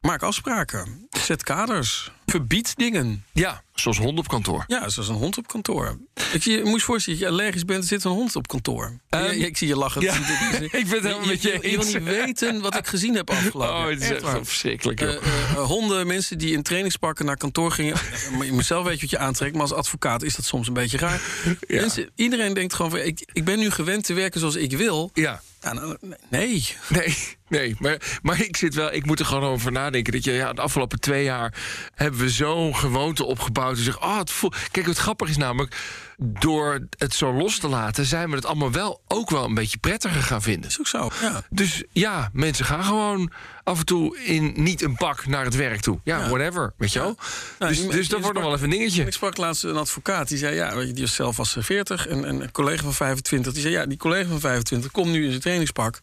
Maak 0.00 0.22
afspraken. 0.22 1.08
Zet 1.10 1.42
kaders. 1.42 2.10
Verbied 2.26 2.76
dingen. 2.76 3.24
Ja, 3.32 3.62
zoals 3.74 3.98
honden 3.98 4.18
op 4.18 4.28
kantoor. 4.28 4.64
Ja, 4.66 4.88
zoals 4.88 5.08
een 5.08 5.14
hond 5.14 5.38
op 5.38 5.48
kantoor. 5.48 5.98
Ik 6.32 6.42
zie, 6.42 6.56
je 6.56 6.64
moet 6.64 6.78
je 6.78 6.84
voorstellen, 6.84 7.20
dat 7.20 7.28
je 7.28 7.34
allergisch 7.34 7.64
bent, 7.64 7.82
er 7.82 7.88
zit 7.88 8.04
een 8.04 8.10
hond 8.10 8.36
op 8.36 8.48
kantoor. 8.48 8.98
Ehm, 9.08 9.30
ik 9.30 9.56
zie 9.56 9.68
je 9.68 9.76
lachen. 9.76 10.02
ja, 10.02 10.14
ik 10.62 10.70
ben 10.70 10.80
het 10.80 11.02
helemaal 11.02 11.26
met 11.26 11.42
je 11.42 11.58
Je 11.62 11.76
wil 11.76 11.84
niet 11.84 12.02
weten 12.02 12.60
wat 12.60 12.76
ik 12.76 12.86
gezien 12.86 13.14
heb 13.14 13.30
afgelopen. 13.30 13.76
Oh, 13.76 13.88
het 13.88 14.02
is 14.02 14.10
echt 14.10 14.28
verschrikkelijk. 14.42 15.00
Eh, 15.00 15.08
eh, 15.08 15.50
eh, 15.50 15.56
honden, 15.56 16.06
mensen 16.06 16.38
die 16.38 16.52
in 16.52 16.62
trainingspakken 16.62 17.24
naar 17.24 17.36
kantoor 17.36 17.72
gingen. 17.72 17.96
Je 18.46 18.52
moet 18.52 18.64
zelf 18.66 18.84
weten 18.84 19.00
wat 19.00 19.10
je 19.10 19.18
aantrekt, 19.18 19.52
maar 19.52 19.62
als 19.62 19.72
advocaat 19.72 20.22
is 20.22 20.36
dat 20.36 20.44
soms 20.44 20.68
een 20.68 20.74
beetje 20.74 20.98
raar. 20.98 21.20
Ja. 21.68 21.80
Mensen, 21.80 22.10
iedereen 22.14 22.54
denkt 22.54 22.74
gewoon: 22.74 22.90
van, 22.90 23.00
ik, 23.00 23.30
ik 23.32 23.44
ben 23.44 23.58
nu 23.58 23.70
gewend 23.70 24.04
te 24.04 24.12
werken 24.12 24.40
zoals 24.40 24.56
ik 24.56 24.72
wil. 24.72 25.10
ja. 25.14 25.42
Ja, 25.62 25.72
nou, 25.72 25.96
nee. 26.28 26.66
Nee, 26.88 27.16
nee. 27.50 27.76
Maar, 27.78 28.18
maar 28.22 28.40
ik 28.40 28.56
zit 28.56 28.74
wel, 28.74 28.92
ik 28.92 29.06
moet 29.06 29.18
er 29.18 29.26
gewoon 29.26 29.42
over 29.50 29.72
nadenken. 29.72 30.12
Dat 30.12 30.24
je 30.24 30.32
ja, 30.32 30.52
de 30.52 30.60
afgelopen 30.60 31.00
twee 31.00 31.24
jaar 31.24 31.54
hebben 31.94 32.20
we 32.20 32.30
zo'n 32.30 32.76
gewoonte 32.76 33.24
opgebouwd. 33.24 33.74
Die 33.74 33.84
zegt, 33.84 33.98
oh, 34.00 34.18
het 34.18 34.30
voel... 34.30 34.52
Kijk, 34.70 34.86
wat 34.86 34.98
grappig 34.98 35.28
is 35.28 35.36
namelijk, 35.36 35.76
door 36.16 36.86
het 36.98 37.14
zo 37.14 37.32
los 37.32 37.58
te 37.58 37.68
laten, 37.68 38.04
zijn 38.04 38.30
we 38.30 38.36
het 38.36 38.46
allemaal 38.46 38.72
wel 38.72 39.00
ook 39.08 39.30
wel 39.30 39.44
een 39.44 39.54
beetje 39.54 39.78
prettiger 39.78 40.22
gaan 40.22 40.42
vinden. 40.42 40.70
Is 40.70 40.78
ook 40.80 40.86
zo. 40.86 41.10
Ja. 41.20 41.42
Dus 41.50 41.82
ja, 41.92 42.30
mensen 42.32 42.64
gaan 42.64 42.84
gewoon 42.84 43.30
af 43.64 43.78
en 43.78 43.84
toe 43.84 44.18
in 44.18 44.52
niet 44.56 44.82
een 44.82 44.94
pak 44.96 45.26
naar 45.26 45.44
het 45.44 45.56
werk 45.56 45.80
toe. 45.80 46.00
Ja, 46.04 46.18
Ja. 46.18 46.28
whatever, 46.28 46.72
weet 46.76 46.92
je 46.92 46.98
wel. 46.98 47.16
Nou, 47.58 47.72
dus 47.74 47.86
dus 47.88 48.08
dat 48.08 48.20
wordt 48.20 48.34
nog 48.34 48.44
wel 48.44 48.54
even 48.54 48.64
een 48.70 48.78
dingetje. 48.78 49.04
Ik 49.04 49.12
sprak 49.12 49.36
laatst 49.36 49.64
een 49.64 49.76
advocaat 49.76 50.28
die 50.28 50.38
zei: 50.38 50.54
Ja, 50.54 50.74
die 50.74 50.94
was 51.00 51.14
zelf 51.14 51.36
was 51.36 51.56
40 51.58 52.06
en, 52.06 52.24
en 52.24 52.40
een 52.40 52.52
collega 52.52 52.82
van 52.82 52.94
25. 52.94 53.52
Die 53.52 53.62
zei: 53.62 53.74
Ja, 53.74 53.86
die 53.86 53.98
collega 53.98 54.28
van 54.28 54.40
25 54.40 54.90
komt 54.90 55.10
nu 55.10 55.22
in 55.24 55.28
zijn 55.28 55.40
trainingspak. 55.40 55.98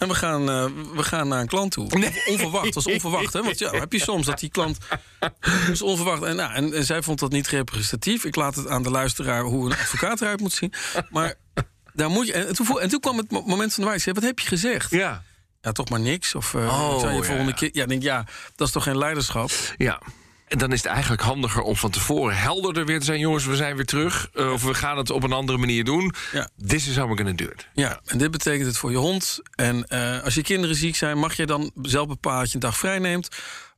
En 0.00 0.08
we 0.08 0.14
gaan, 0.14 0.50
eh, 0.50 0.64
we 0.94 1.02
gaan 1.02 1.28
naar 1.28 1.40
een 1.40 1.46
klant 1.46 1.72
toe. 1.72 1.88
Onverwacht, 2.26 2.64
dat 2.64 2.74
was 2.74 2.86
onverwacht. 2.86 3.32
Hè? 3.32 3.42
Want 3.42 3.58
ja, 3.58 3.70
heb 3.70 3.92
je 3.92 4.00
soms 4.00 4.26
dat 4.26 4.38
die 4.38 4.50
klant. 4.50 4.78
Is 5.70 5.82
onverwacht. 5.82 6.22
En, 6.22 6.36
nou, 6.36 6.52
en, 6.52 6.72
en 6.74 6.84
zij 6.84 7.02
vond 7.02 7.18
dat 7.18 7.30
niet 7.30 7.48
representatief. 7.48 8.24
Ik 8.24 8.36
laat 8.36 8.54
het 8.54 8.68
aan 8.68 8.82
de 8.82 8.90
luisteraar 8.90 9.42
hoe 9.42 9.66
een 9.66 9.72
advocaat 9.78 10.20
eruit 10.20 10.40
moet 10.40 10.52
zien. 10.52 10.72
Maar 11.10 11.34
daar 11.92 12.10
moet 12.10 12.26
je. 12.26 12.32
En 12.32 12.54
toen, 12.54 12.66
voel- 12.66 12.80
en 12.80 12.88
toen 12.88 13.00
kwam 13.00 13.16
het 13.16 13.30
mo- 13.30 13.42
moment 13.46 13.74
van 13.74 13.84
de 13.84 13.98
zei, 13.98 14.14
Wat 14.14 14.24
heb 14.24 14.38
je 14.38 14.46
gezegd? 14.46 14.90
Ja. 14.90 15.22
Ja, 15.60 15.72
toch 15.72 15.88
maar 15.88 16.00
niks. 16.00 16.34
Of 16.34 16.54
Oh, 16.54 17.00
zou 17.00 17.12
je 17.14 17.22
volgende 17.22 17.50
ja. 17.50 17.56
keer. 17.56 17.70
Ja, 17.72 17.86
denk 17.86 18.02
ja, 18.02 18.24
dat 18.56 18.66
is 18.66 18.72
toch 18.72 18.82
geen 18.82 18.98
leiderschap. 18.98 19.50
Ja. 19.76 20.00
En 20.50 20.58
dan 20.58 20.72
is 20.72 20.82
het 20.82 20.92
eigenlijk 20.92 21.22
handiger 21.22 21.62
om 21.62 21.76
van 21.76 21.90
tevoren 21.90 22.36
helderder 22.36 22.84
weer 22.84 22.98
te 22.98 23.04
zijn. 23.04 23.18
Jongens, 23.18 23.44
we 23.44 23.56
zijn 23.56 23.76
weer 23.76 23.84
terug. 23.84 24.30
Uh, 24.34 24.52
of 24.52 24.62
we 24.62 24.74
gaan 24.74 24.96
het 24.96 25.10
op 25.10 25.22
een 25.22 25.32
andere 25.32 25.58
manier 25.58 25.84
doen. 25.84 26.14
Ja. 26.32 26.48
This 26.66 26.88
is 26.88 26.96
how 26.96 27.04
we're 27.04 27.16
gonna 27.16 27.32
do 27.32 27.44
it. 27.44 27.66
Ja, 27.74 28.00
en 28.04 28.18
dit 28.18 28.30
betekent 28.30 28.66
het 28.66 28.76
voor 28.76 28.90
je 28.90 28.96
hond. 28.96 29.38
En 29.54 29.86
eh, 29.88 30.22
als 30.24 30.34
je 30.34 30.42
kinderen 30.42 30.76
ziek 30.76 30.96
zijn, 30.96 31.18
mag 31.18 31.34
je 31.34 31.46
dan 31.46 31.70
zelf 31.82 32.06
bepalen 32.06 32.40
dat 32.40 32.48
je 32.48 32.54
een 32.54 32.60
dag 32.60 32.78
vrij 32.78 32.98
neemt. 32.98 33.28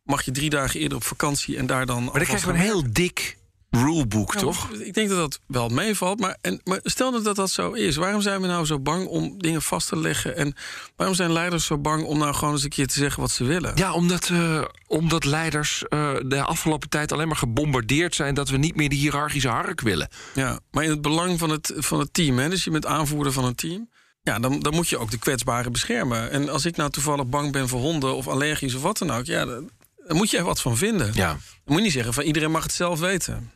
Mag 0.05 0.23
je 0.23 0.31
drie 0.31 0.51
dagen 0.51 0.81
eerder 0.81 0.97
op 0.97 1.05
vakantie 1.05 1.57
en 1.57 1.67
daar 1.67 1.87
dan. 1.87 2.05
Maar 2.05 2.13
dan 2.13 2.23
krijgen 2.23 2.49
we 2.49 2.55
een 2.55 2.61
heel 2.61 2.93
dik 2.93 3.37
rulebook, 3.73 4.35
toch? 4.35 4.71
Ik 4.71 4.95
denk 4.95 5.09
dat 5.09 5.19
dat 5.19 5.41
wel 5.47 5.69
meevalt. 5.69 6.21
Maar, 6.21 6.37
en, 6.41 6.61
maar 6.65 6.81
stel 6.83 7.11
nou 7.11 7.23
dat 7.23 7.37
dat 7.37 7.51
zo 7.51 7.71
is. 7.71 7.97
Waarom 7.97 8.21
zijn 8.21 8.41
we 8.41 8.47
nou 8.47 8.67
zo 8.67 8.81
bang 8.81 9.07
om 9.07 9.39
dingen 9.39 9.63
vast 9.63 9.89
te 9.89 9.99
leggen? 9.99 10.37
En 10.37 10.55
waarom 10.97 11.17
zijn 11.17 11.33
leiders 11.33 11.67
zo 11.67 11.79
bang 11.79 12.05
om 12.05 12.19
nou 12.19 12.35
gewoon 12.35 12.55
eens 12.55 12.63
een 12.63 12.69
keer 12.69 12.87
te 12.87 12.99
zeggen 12.99 13.21
wat 13.21 13.31
ze 13.31 13.45
willen? 13.45 13.73
Ja, 13.75 13.93
omdat, 13.93 14.29
eh, 14.29 14.63
omdat 14.87 15.25
leiders 15.25 15.85
eh, 15.89 16.15
de 16.27 16.43
afgelopen 16.43 16.89
tijd 16.89 17.13
alleen 17.13 17.29
maar 17.29 17.37
gebombardeerd 17.37 18.15
zijn... 18.15 18.35
dat 18.35 18.49
we 18.49 18.57
niet 18.57 18.77
meer 18.77 18.89
die 18.89 18.99
hiërarchische 18.99 19.49
hark 19.49 19.81
willen. 19.81 20.09
Ja, 20.35 20.59
maar 20.71 20.85
in 20.85 20.91
het 20.91 21.03
belang 21.03 21.39
van 21.39 21.51
het, 21.51 21.73
van 21.77 21.99
het 21.99 22.15
team. 22.15 22.39
Hè? 22.39 22.49
Dus 22.49 22.65
je 22.65 22.71
bent 22.71 22.87
aanvoerder 22.87 23.33
van 23.33 23.45
een 23.45 23.55
team. 23.55 23.91
Ja, 24.23 24.39
dan, 24.39 24.61
dan 24.61 24.75
moet 24.75 24.89
je 24.89 24.99
ook 24.99 25.11
de 25.11 25.19
kwetsbaren 25.19 25.73
beschermen. 25.73 26.31
En 26.31 26.49
als 26.49 26.65
ik 26.65 26.77
nou 26.77 26.91
toevallig 26.91 27.27
bang 27.27 27.53
ben 27.53 27.69
voor 27.69 27.81
honden 27.81 28.15
of 28.15 28.29
allergisch 28.29 28.75
of 28.75 28.83
wat 28.83 28.99
dan 28.99 29.11
ook... 29.11 29.25
Ja, 29.25 29.45
dan, 29.45 29.71
moet 30.09 30.31
je 30.31 30.39
er 30.39 30.45
wat 30.45 30.61
van 30.61 30.77
vinden. 30.77 31.11
Ja. 31.15 31.29
Dan 31.29 31.39
moet 31.65 31.77
je 31.77 31.83
niet 31.83 31.93
zeggen 31.93 32.15
van 32.15 32.25
iedereen 32.25 32.51
mag 32.51 32.63
het 32.63 32.73
zelf 32.73 33.01
weten. 33.01 33.51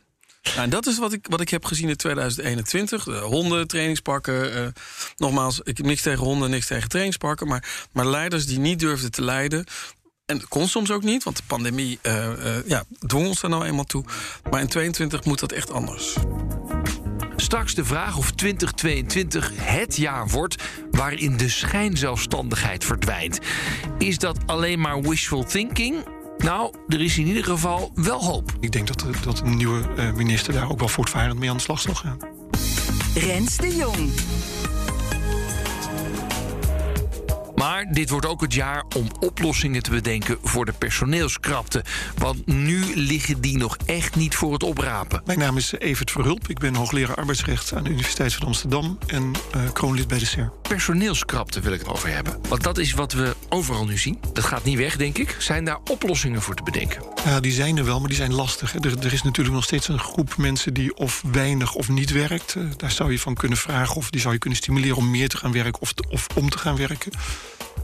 Nou, 0.47 0.63
en 0.63 0.69
dat 0.69 0.85
is 0.85 0.97
wat 0.97 1.13
ik, 1.13 1.25
wat 1.29 1.41
ik 1.41 1.49
heb 1.49 1.65
gezien 1.65 1.89
in 1.89 1.95
2021. 1.95 3.03
De 3.03 3.11
honden, 3.11 3.67
trainingspakken. 3.67 4.53
eh, 4.53 4.67
nogmaals, 5.17 5.59
ik 5.63 5.77
heb 5.77 5.85
niks 5.85 6.01
tegen 6.01 6.23
honden, 6.23 6.49
niks 6.49 6.67
tegen 6.67 6.89
trainingspakken. 6.89 7.47
Maar, 7.47 7.87
maar 7.91 8.05
leiders 8.07 8.45
die 8.45 8.59
niet 8.59 8.79
durfden 8.79 9.11
te 9.11 9.21
leiden. 9.23 9.65
En 10.25 10.37
dat 10.37 10.47
kon 10.47 10.67
soms 10.67 10.91
ook 10.91 11.03
niet, 11.03 11.23
want 11.23 11.37
de 11.37 11.43
pandemie 11.47 11.99
eh, 12.01 12.55
eh, 12.57 12.67
ja, 12.67 12.83
dwong 13.05 13.27
ons 13.27 13.43
er 13.43 13.49
nou 13.49 13.65
eenmaal 13.65 13.83
toe. 13.83 14.03
Maar 14.49 14.61
in 14.61 14.67
22 14.67 15.23
moet 15.23 15.39
dat 15.39 15.51
echt 15.51 15.71
anders. 15.71 16.15
Straks 17.35 17.73
de 17.75 17.85
vraag 17.85 18.17
of 18.17 18.31
2022 18.31 19.51
het 19.55 19.95
jaar 19.95 20.27
wordt 20.27 20.63
waarin 20.91 21.37
de 21.37 21.49
schijnzelfstandigheid 21.49 22.85
verdwijnt. 22.85 23.39
Is 23.97 24.17
dat 24.17 24.37
alleen 24.45 24.79
maar 24.79 25.01
wishful 25.01 25.43
thinking? 25.43 26.16
Nou, 26.37 26.73
er 26.87 27.01
is 27.01 27.17
in 27.17 27.27
ieder 27.27 27.43
geval 27.43 27.91
wel 27.95 28.23
hoop. 28.23 28.51
Ik 28.59 28.71
denk 28.71 28.87
dat, 28.87 28.99
de- 28.99 29.19
dat 29.23 29.39
een 29.39 29.57
nieuwe 29.57 29.87
eh, 29.97 30.13
minister 30.13 30.53
daar 30.53 30.69
ook 30.69 30.79
wel 30.79 30.87
voortvarend 30.87 31.39
mee 31.39 31.49
aan 31.49 31.55
de 31.57 31.63
slag 31.63 31.79
zal 31.81 31.95
gaan. 31.95 32.17
Rens 33.15 33.57
de 33.57 33.75
Jong. 33.75 34.09
Maar 37.55 37.85
dit 37.91 38.09
wordt 38.09 38.25
ook 38.25 38.41
het 38.41 38.53
jaar 38.53 38.83
om 38.95 39.07
oplossingen 39.19 39.83
te 39.83 39.89
bedenken 39.89 40.37
voor 40.43 40.65
de 40.65 40.71
personeelskrapte. 40.71 41.83
Want 42.17 42.45
nu 42.45 42.95
liggen 42.95 43.41
die 43.41 43.57
nog 43.57 43.77
echt 43.85 44.15
niet 44.15 44.35
voor 44.35 44.53
het 44.53 44.63
oprapen. 44.63 45.21
Mijn 45.25 45.39
naam 45.39 45.57
is 45.57 45.71
Evert 45.77 46.11
Verhulp. 46.11 46.47
Ik 46.47 46.59
ben 46.59 46.75
hoogleraar 46.75 47.15
arbeidsrecht 47.15 47.73
aan 47.73 47.83
de 47.83 47.89
Universiteit 47.89 48.33
van 48.33 48.47
Amsterdam 48.47 48.97
en 49.07 49.31
eh, 49.51 49.61
kroonlid 49.73 50.07
bij 50.07 50.19
de 50.19 50.25
SER. 50.25 50.51
Personeelskrapte 50.61 51.59
wil 51.59 51.71
ik 51.73 51.79
het 51.79 51.87
over 51.89 52.09
hebben. 52.13 52.39
Want 52.49 52.63
dat 52.63 52.77
is 52.77 52.93
wat 52.93 53.13
we 53.13 53.35
overal 53.49 53.85
nu 53.85 53.97
zien. 53.97 54.19
Dat 54.33 54.43
gaat 54.43 54.63
niet 54.63 54.77
weg, 54.77 54.97
denk 54.97 55.17
ik. 55.17 55.35
Zijn 55.39 55.65
daar 55.65 55.79
oplossingen 55.91 56.41
voor 56.41 56.55
te 56.55 56.63
bedenken? 56.63 57.03
Ja, 57.25 57.39
die 57.39 57.51
zijn 57.51 57.77
er 57.77 57.85
wel, 57.85 57.99
maar 57.99 58.07
die 58.07 58.17
zijn 58.17 58.33
lastig. 58.33 58.75
Er, 58.75 59.13
is 59.13 59.23
natuurlijk 59.23 59.55
nog 59.55 59.63
steeds 59.63 59.87
een 59.87 59.99
groep 59.99 60.37
mensen 60.37 60.73
die 60.73 60.95
of 60.95 61.23
weinig 61.31 61.73
of 61.73 61.89
niet 61.89 62.11
werkt. 62.11 62.55
Eh, 62.55 62.63
daar 62.77 62.91
zou 62.91 63.11
je 63.11 63.19
van 63.19 63.33
kunnen 63.33 63.57
vragen 63.57 63.95
of 63.95 64.09
die 64.09 64.21
zou 64.21 64.33
je 64.33 64.39
kunnen 64.39 64.59
stimuleren 64.59 64.97
om 64.97 65.11
meer 65.11 65.29
te 65.29 65.37
gaan 65.37 65.51
werken 65.51 65.81
of, 65.81 65.93
of 66.09 66.27
om 66.35 66.49
te 66.49 66.57
gaan 66.57 66.77
werken. 66.77 67.11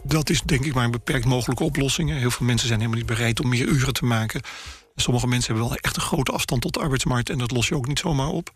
Dat 0.03 0.29
is 0.29 0.41
denk 0.41 0.65
ik 0.65 0.74
maar 0.74 0.86
een 0.86 0.91
beperkt 0.91 1.25
mogelijke 1.25 1.63
oplossing. 1.63 2.10
Heel 2.10 2.32
veel 2.32 2.46
mensen 2.46 2.67
zijn 2.67 2.79
helemaal 2.79 3.01
niet 3.01 3.10
bereid 3.15 3.39
om 3.39 3.50
meer 3.50 3.67
uren 3.67 3.93
te 3.93 4.05
maken. 4.05 4.41
Sommige 4.96 5.27
mensen 5.27 5.51
hebben 5.51 5.70
wel 5.70 5.77
echt 5.82 5.96
een 5.96 6.01
grote 6.01 6.32
afstand 6.32 6.62
tot 6.62 6.74
de 6.74 6.79
arbeidsmarkt 6.79 7.29
en 7.29 7.38
dat 7.38 7.51
los 7.51 7.67
je 7.67 7.75
ook 7.75 7.88
niet 7.88 8.00
zomaar 8.00 8.27
op. 8.27 8.51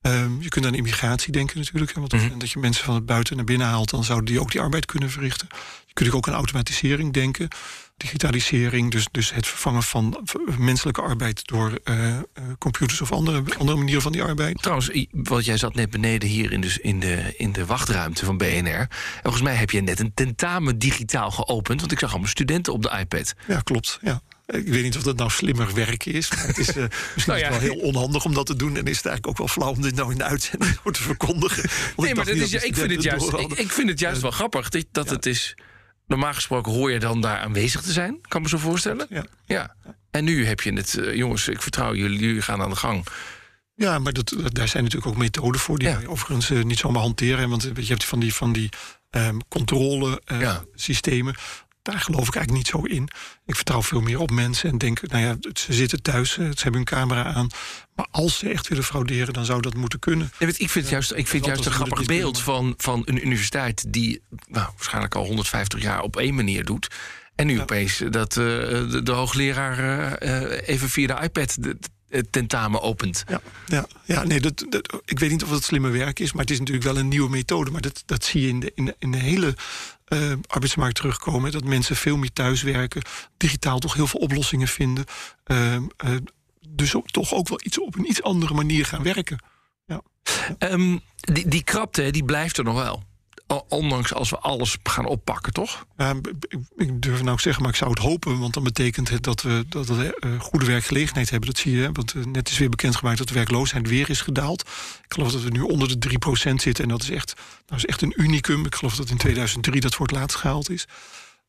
Ehm, 0.00 0.40
je 0.40 0.48
kunt 0.48 0.66
aan 0.66 0.74
immigratie 0.74 1.32
denken 1.32 1.58
natuurlijk. 1.58 1.94
hè, 1.94 2.00
Want 2.00 2.12
moment 2.12 2.40
dat 2.40 2.50
je 2.50 2.58
mensen 2.58 2.84
van 2.84 2.94
het 2.94 3.06
buiten 3.06 3.36
naar 3.36 3.44
binnen 3.44 3.66
haalt, 3.66 3.90
dan 3.90 4.04
zouden 4.04 4.26
die 4.26 4.40
ook 4.40 4.50
die 4.50 4.60
arbeid 4.60 4.86
kunnen 4.86 5.10
verrichten. 5.10 5.48
Je 5.86 5.92
kunt 5.92 6.12
ook 6.12 6.28
aan 6.28 6.34
automatisering 6.34 7.12
denken. 7.12 7.48
Digitalisering, 7.96 8.90
dus, 8.90 9.06
dus 9.10 9.34
het 9.34 9.46
vervangen 9.46 9.82
van 9.82 10.28
menselijke 10.58 11.00
arbeid 11.00 11.46
door 11.46 11.80
eh, 11.84 12.16
eh, 12.16 12.22
computers 12.58 13.00
of 13.00 13.12
andere, 13.12 13.42
andere 13.58 13.78
manieren 13.78 14.02
van 14.02 14.12
die 14.12 14.22
arbeid. 14.22 14.62
Trouwens, 14.62 15.06
want 15.10 15.44
jij 15.44 15.56
zat 15.56 15.74
net 15.74 15.90
beneden 15.90 16.28
hier 16.28 16.52
in 16.52 16.60
de, 16.60 16.78
in, 16.82 17.00
de, 17.00 17.34
in 17.36 17.52
de 17.52 17.66
wachtruimte 17.66 18.24
van 18.24 18.36
BNR. 18.36 18.66
En 18.66 18.88
volgens 19.22 19.42
mij 19.42 19.54
heb 19.54 19.70
je 19.70 19.80
net 19.80 20.00
een 20.00 20.14
tentamen 20.14 20.78
digitaal 20.78 21.30
geopend. 21.30 21.80
Want 21.80 21.92
ik 21.92 21.98
zag 21.98 22.10
allemaal 22.10 22.28
studenten 22.28 22.72
op 22.72 22.82
de 22.82 22.96
iPad. 22.98 23.34
Ja, 23.46 23.60
klopt. 23.60 23.98
Ja. 24.02 24.20
Ik 24.50 24.68
weet 24.68 24.82
niet 24.82 24.96
of 24.96 25.02
dat 25.02 25.16
nou 25.16 25.30
slimmer 25.30 25.74
werken 25.74 26.12
is. 26.12 26.30
Maar 26.30 26.46
het 26.46 26.58
is 26.58 26.68
eh, 26.68 26.74
misschien 27.14 27.34
Nou 27.34 27.38
ja. 27.38 27.48
is 27.48 27.54
het 27.54 27.62
wel 27.62 27.72
heel 27.72 27.82
onhandig 27.86 28.24
om 28.24 28.34
dat 28.34 28.46
te 28.46 28.56
doen. 28.56 28.76
En 28.76 28.84
is 28.84 28.96
het 28.96 29.06
eigenlijk 29.06 29.26
ook 29.26 29.38
wel 29.38 29.48
flauw 29.48 29.70
om 29.70 29.82
dit 29.82 29.94
nou 29.94 30.12
in 30.12 30.18
de 30.18 30.24
uitzending 30.24 30.78
te 30.92 31.02
verkondigen. 31.02 31.62
Want 31.62 31.96
Nee, 31.96 32.08
ik 32.08 32.16
maar 32.16 32.24
dat 32.24 32.34
is, 32.34 32.50
dat 32.50 32.64
ik, 32.64 32.76
vind 32.76 32.90
het 32.90 33.02
juist, 33.02 33.32
ik, 33.56 33.70
vind 33.72 33.88
het 33.88 34.00
juist 34.00 34.22
wel 34.22 34.30
grappig 34.30 34.68
dat, 34.68 34.84
dat 34.92 35.10
het 35.10 35.26
is. 35.26 35.54
Normaal 36.06 36.34
gesproken 36.34 36.72
hoor 36.72 36.92
je 36.92 36.98
dan 36.98 37.20
daar 37.20 37.38
aanwezig 37.38 37.82
te 37.82 37.92
zijn. 37.92 38.18
Kan 38.28 38.42
me 38.42 38.48
zo 38.48 38.58
voorstellen. 38.58 39.06
Ja. 39.08 39.24
Ja. 39.44 39.74
En 40.10 40.24
nu 40.24 40.46
heb 40.46 40.60
je 40.60 40.72
het, 40.72 40.98
eh, 40.98 41.14
jongens, 41.14 41.48
ik 41.48 41.62
vertrouw 41.62 41.94
jullie, 41.94 42.18
jullie 42.18 42.42
gaan 42.42 42.62
aan 42.62 42.70
de 42.70 42.76
gang. 42.76 43.06
Ja, 43.74 43.98
maar 43.98 44.12
dat, 44.12 44.34
daar 44.46 44.68
zijn 44.68 44.82
natuurlijk 44.82 45.12
ook 45.12 45.18
methoden 45.18 45.60
voor 45.60 45.78
die 45.78 45.88
Ja. 45.88 45.96
wij 45.96 46.06
overigens 46.06 46.50
eh, 46.50 46.62
niet 46.62 46.78
zomaar 46.78 47.02
hanteren. 47.02 47.48
Want 47.48 47.62
je 47.62 47.84
hebt 47.86 48.04
van 48.04 48.20
die, 48.20 48.34
van 48.34 48.52
die 48.52 48.68
ehm, 49.10 49.38
controle 49.48 50.22
eh, 50.24 50.40
Ja. 50.40 50.64
Daar 51.90 52.00
geloof 52.00 52.28
ik 52.28 52.34
eigenlijk 52.34 52.64
niet 52.64 52.74
zo 52.82 52.94
in. 52.94 53.08
Ik 53.46 53.56
vertrouw 53.56 53.82
veel 53.82 54.00
meer 54.00 54.18
op 54.20 54.30
mensen 54.30 54.70
en 54.70 54.78
denk, 54.78 55.08
nou 55.08 55.24
ja, 55.24 55.36
ze 55.52 55.72
zitten 55.72 56.02
thuis, 56.02 56.30
eh, 56.30 56.44
ze 56.44 56.62
hebben 56.62 56.74
hun 56.74 56.84
camera 56.84 57.24
aan. 57.24 57.48
Maar 57.94 58.06
als 58.10 58.38
ze 58.38 58.48
echt 58.48 58.68
willen 58.68 58.84
frauderen, 58.84 59.32
dan 59.32 59.44
zou 59.44 59.60
dat 59.60 59.74
moeten 59.74 59.98
kunnen. 59.98 60.32
Nee, 60.38 60.48
ik 60.48 60.56
vind 60.56 60.74
het 60.74 60.88
juist, 60.88 61.12
ik 61.12 61.28
vind 61.28 61.44
juist 61.44 61.66
een 61.66 61.72
grappig 61.72 62.04
beeld 62.04 62.40
van, 62.40 62.74
van 62.76 63.02
een 63.04 63.26
universiteit 63.26 63.92
die 63.92 64.22
nou, 64.48 64.68
waarschijnlijk 64.76 65.14
al 65.14 65.26
150 65.26 65.82
jaar 65.82 66.02
op 66.02 66.16
één 66.16 66.34
manier 66.34 66.64
doet. 66.64 66.88
En 67.34 67.46
nu 67.46 67.60
opeens 67.60 68.02
dat 68.10 68.36
eh, 68.36 68.44
de, 68.44 69.00
de 69.02 69.12
hoogleraar 69.12 70.14
eh, 70.14 70.68
even 70.68 70.88
via 70.88 71.06
de 71.06 71.22
iPad 71.22 71.56
de, 71.60 71.78
tentamen 72.30 72.82
opent. 72.82 73.24
Ja, 73.28 73.40
ja, 73.66 73.86
ja 74.04 74.24
nee, 74.24 74.40
dat, 74.40 74.66
dat, 74.68 75.02
ik 75.04 75.18
weet 75.18 75.30
niet 75.30 75.42
of 75.42 75.50
het 75.50 75.64
slimme 75.64 75.90
werk 75.90 76.18
is, 76.18 76.32
maar 76.32 76.42
het 76.42 76.50
is 76.50 76.58
natuurlijk 76.58 76.86
wel 76.86 76.98
een 76.98 77.08
nieuwe 77.08 77.30
methode. 77.30 77.70
Maar 77.70 77.80
dat, 77.80 78.02
dat 78.06 78.24
zie 78.24 78.42
je 78.42 78.48
in 78.48 78.60
de, 78.60 78.72
in 78.74 78.84
de, 78.84 78.96
in 78.98 79.10
de 79.10 79.18
hele 79.18 79.54
eh, 80.04 80.32
arbeidsmarkt 80.46 80.94
terugkomen. 80.94 81.52
Dat 81.52 81.64
mensen 81.64 81.96
veel 81.96 82.16
meer 82.16 82.32
thuiswerken, 82.32 83.02
digitaal 83.36 83.78
toch 83.78 83.94
heel 83.94 84.06
veel 84.06 84.20
oplossingen 84.20 84.68
vinden. 84.68 85.04
Ehm, 85.44 85.82
eh, 85.96 86.10
dus 86.68 86.94
ook, 86.94 87.10
toch 87.10 87.32
ook 87.34 87.48
wel 87.48 87.60
iets 87.62 87.80
op 87.80 87.94
een 87.94 88.08
iets 88.08 88.22
andere 88.22 88.54
manier 88.54 88.86
gaan 88.86 89.02
werken. 89.02 89.38
Ja. 89.86 90.02
Ehm, 90.58 90.98
die, 91.16 91.48
die 91.48 91.64
krapte, 91.64 92.10
die 92.10 92.24
blijft 92.24 92.58
er 92.58 92.64
nog 92.64 92.74
wel. 92.74 93.02
Ondanks 93.68 94.14
als 94.14 94.30
we 94.30 94.38
alles 94.38 94.76
gaan 94.82 95.06
oppakken, 95.06 95.52
toch? 95.52 95.86
Ik 96.76 97.02
durf 97.02 97.18
nou 97.18 97.30
ook 97.30 97.40
zeggen, 97.40 97.62
maar 97.62 97.70
ik 97.70 97.78
zou 97.78 97.90
het 97.90 97.98
hopen. 97.98 98.38
Want 98.38 98.54
dan 98.54 98.62
betekent 98.62 99.08
het 99.08 99.22
dat 99.22 99.42
we, 99.42 99.64
dat 99.68 99.86
we 99.86 100.16
eh, 100.18 100.40
goede 100.40 100.66
werkgelegenheid 100.66 101.30
hebben. 101.30 101.48
Dat 101.48 101.58
zie 101.58 101.76
je. 101.76 101.90
Want 101.92 102.14
eh, 102.14 102.24
net 102.24 102.48
is 102.48 102.58
weer 102.58 102.68
bekendgemaakt 102.68 103.18
dat 103.18 103.28
de 103.28 103.34
werkloosheid 103.34 103.88
weer 103.88 104.10
is 104.10 104.20
gedaald. 104.20 104.60
Ik 105.04 105.14
geloof 105.14 105.32
dat 105.32 105.42
we 105.42 105.50
nu 105.50 105.60
onder 105.60 106.00
de 106.00 106.18
3% 106.50 106.54
zitten. 106.54 106.84
En 106.84 106.88
dat 106.90 107.02
is 107.02 107.10
echt, 107.10 107.34
dat 107.66 107.78
is 107.78 107.86
echt 107.86 108.02
een 108.02 108.14
unicum. 108.16 108.64
Ik 108.64 108.74
geloof 108.74 108.96
dat 108.96 109.10
in 109.10 109.16
2003 109.16 109.80
dat 109.80 109.94
voor 109.94 110.06
het 110.06 110.16
laatst 110.16 110.36
gehaald 110.36 110.70
is. 110.70 110.86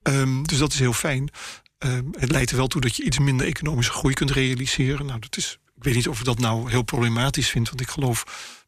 Ehm, 0.02 0.44
dus 0.44 0.58
dat 0.58 0.74
is 0.74 0.80
heel 0.80 0.94
fijn. 0.94 1.30
Ehm, 1.78 2.06
het 2.12 2.32
leidt 2.32 2.52
er 2.52 2.58
wel 2.58 2.68
toe 2.68 2.82
dat 2.82 2.96
je 2.96 3.04
iets 3.04 3.20
minder 3.20 3.46
economische 3.46 3.92
groei 3.92 4.14
kunt 4.14 4.32
realiseren. 4.32 5.06
Nou, 5.06 5.20
dat 5.20 5.38
is, 5.38 5.58
ik 5.76 5.84
weet 5.84 5.96
niet 5.96 6.08
of 6.08 6.20
ik 6.20 6.26
dat 6.26 6.40
nou 6.40 6.70
heel 6.70 6.84
problematisch 6.84 7.50
vind. 7.50 7.70
Want 7.70 7.82
ik 7.82 7.90
geloof 7.90 8.24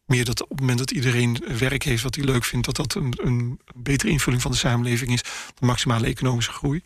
meer 0.06 0.26
dat 0.26 0.42
op 0.44 0.50
het 0.50 0.60
moment 0.60 0.78
dat 0.78 0.92
iedereen 0.92 1.44
werk 1.58 1.84
heeft 1.84 2.04
wat 2.04 2.16
hij 2.16 2.24
leuk 2.24 2.44
vindt, 2.44 2.66
dat 2.66 2.76
dat 2.76 2.96
een, 2.96 3.14
een 3.24 3.60
betere 3.76 4.12
invulling 4.12 4.42
van 4.42 4.52
de 4.52 4.58
samenleving 4.58 5.12
is 5.12 5.22
dan 5.24 5.70
maximale 5.70 6.08
economische 6.08 6.52
groei. 6.52 6.82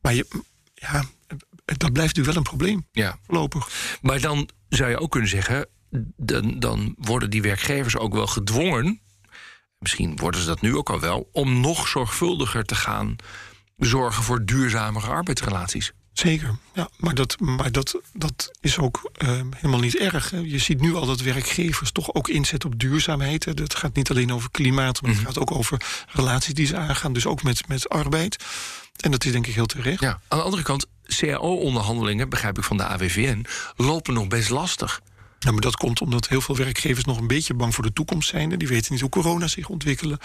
Maar 0.00 0.14
je, 0.14 0.26
ja, 0.74 1.04
dat 1.64 1.92
blijft 1.92 2.16
natuurlijk 2.16 2.26
wel 2.26 2.36
een 2.36 2.42
probleem 2.42 2.86
Ja. 2.92 3.18
voorlopig. 3.26 3.98
Maar 4.02 4.20
dan 4.20 4.48
zou 4.68 4.90
je 4.90 4.98
ook 4.98 5.10
kunnen 5.10 5.30
zeggen, 5.30 5.68
dan, 6.16 6.58
dan 6.58 6.94
worden 6.98 7.30
die 7.30 7.42
werkgevers 7.42 7.96
ook 7.96 8.14
wel 8.14 8.26
gedwongen, 8.26 9.00
misschien 9.78 10.16
worden 10.16 10.40
ze 10.40 10.46
dat 10.46 10.60
nu 10.60 10.76
ook 10.76 10.90
al 10.90 11.00
wel, 11.00 11.28
om 11.32 11.60
nog 11.60 11.88
zorgvuldiger 11.88 12.64
te 12.64 12.74
gaan 12.74 13.16
zorgen 13.76 14.22
voor 14.24 14.44
duurzamere 14.44 15.06
arbeidsrelaties. 15.06 15.92
Zeker, 16.20 16.58
ja, 16.74 16.88
maar 16.96 17.14
dat, 17.14 17.40
maar 17.40 17.72
dat, 17.72 18.00
dat 18.12 18.50
is 18.60 18.78
ook 18.78 19.10
eh, 19.16 19.40
helemaal 19.56 19.80
niet 19.80 19.96
erg. 19.96 20.30
hè. 20.30 20.38
Je 20.38 20.58
ziet 20.58 20.80
nu 20.80 20.94
al 20.94 21.06
dat 21.06 21.20
werkgevers 21.20 21.92
toch 21.92 22.14
ook 22.14 22.28
inzetten 22.28 22.72
op 22.72 22.78
duurzaamheid. 22.80 23.44
hè. 23.44 23.52
Het 23.54 23.74
gaat 23.74 23.94
niet 23.94 24.10
alleen 24.10 24.32
over 24.32 24.50
klimaat, 24.50 25.02
maar 25.02 25.10
het 25.10 25.20
gaat 25.20 25.38
ook 25.38 25.50
over 25.50 25.80
relaties 26.08 26.54
die 26.54 26.66
ze 26.66 26.76
aangaan. 26.76 27.12
Dus 27.12 27.26
ook 27.26 27.42
met, 27.42 27.68
met 27.68 27.88
arbeid. 27.88 28.44
En 28.96 29.10
dat 29.10 29.24
is 29.24 29.32
denk 29.32 29.46
ik 29.46 29.54
heel 29.54 29.66
terecht. 29.66 30.00
Ja. 30.00 30.20
Aan 30.28 30.38
de 30.38 30.44
andere 30.44 30.62
kant, 30.62 30.86
CAO-onderhandelingen, 31.06 32.28
begrijp 32.28 32.58
ik 32.58 32.64
van 32.64 32.76
de 32.76 32.84
AWVN, 32.84 33.44
lopen 33.76 34.14
nog 34.14 34.28
best 34.28 34.50
lastig. 34.50 35.00
Ja, 35.38 35.50
maar 35.50 35.60
dat 35.60 35.76
komt 35.76 36.00
omdat 36.00 36.28
heel 36.28 36.40
veel 36.40 36.56
werkgevers 36.56 37.04
nog 37.04 37.18
een 37.18 37.26
beetje 37.26 37.54
bang 37.54 37.74
voor 37.74 37.84
de 37.84 37.92
toekomst 37.92 38.28
zijn. 38.28 38.58
Die 38.58 38.68
weten 38.68 38.92
niet 38.92 39.00
hoe 39.00 39.10
corona 39.10 39.46
zich 39.46 39.68
ontwikkelen. 39.68 40.18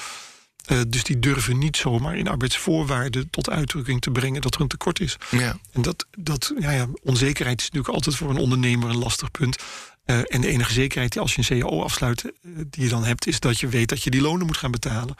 Eh, 0.65 0.79
dus 0.87 1.03
die 1.03 1.19
durven 1.19 1.57
niet 1.57 1.77
zomaar 1.77 2.17
in 2.17 2.27
arbeidsvoorwaarden 2.27 3.29
tot 3.29 3.49
uitdrukking 3.49 4.01
te 4.01 4.11
brengen 4.11 4.41
dat 4.41 4.55
er 4.55 4.61
een 4.61 4.67
tekort 4.67 4.99
is. 4.99 5.17
Ja. 5.31 5.57
En 5.71 5.81
dat, 5.81 6.05
dat 6.17 6.53
ja, 6.59 6.71
ja, 6.71 6.87
onzekerheid 7.03 7.59
is 7.59 7.65
natuurlijk 7.65 7.93
altijd 7.93 8.15
voor 8.15 8.29
een 8.29 8.37
ondernemer 8.37 8.89
een 8.89 8.97
lastig 8.97 9.31
punt. 9.31 9.63
Eh, 10.05 10.19
en 10.27 10.41
de 10.41 10.47
enige 10.47 10.73
zekerheid 10.73 11.11
die 11.11 11.21
als 11.21 11.35
je 11.35 11.43
een 11.47 11.59
CAO 11.59 11.83
afsluit, 11.83 12.25
eh, 12.25 12.31
die 12.69 12.83
je 12.83 12.89
dan 12.89 13.03
hebt, 13.03 13.27
is 13.27 13.39
dat 13.39 13.59
je 13.59 13.67
weet 13.67 13.89
dat 13.89 14.03
je 14.03 14.09
die 14.09 14.21
lonen 14.21 14.45
moet 14.45 14.57
gaan 14.57 14.71
betalen. 14.71 15.15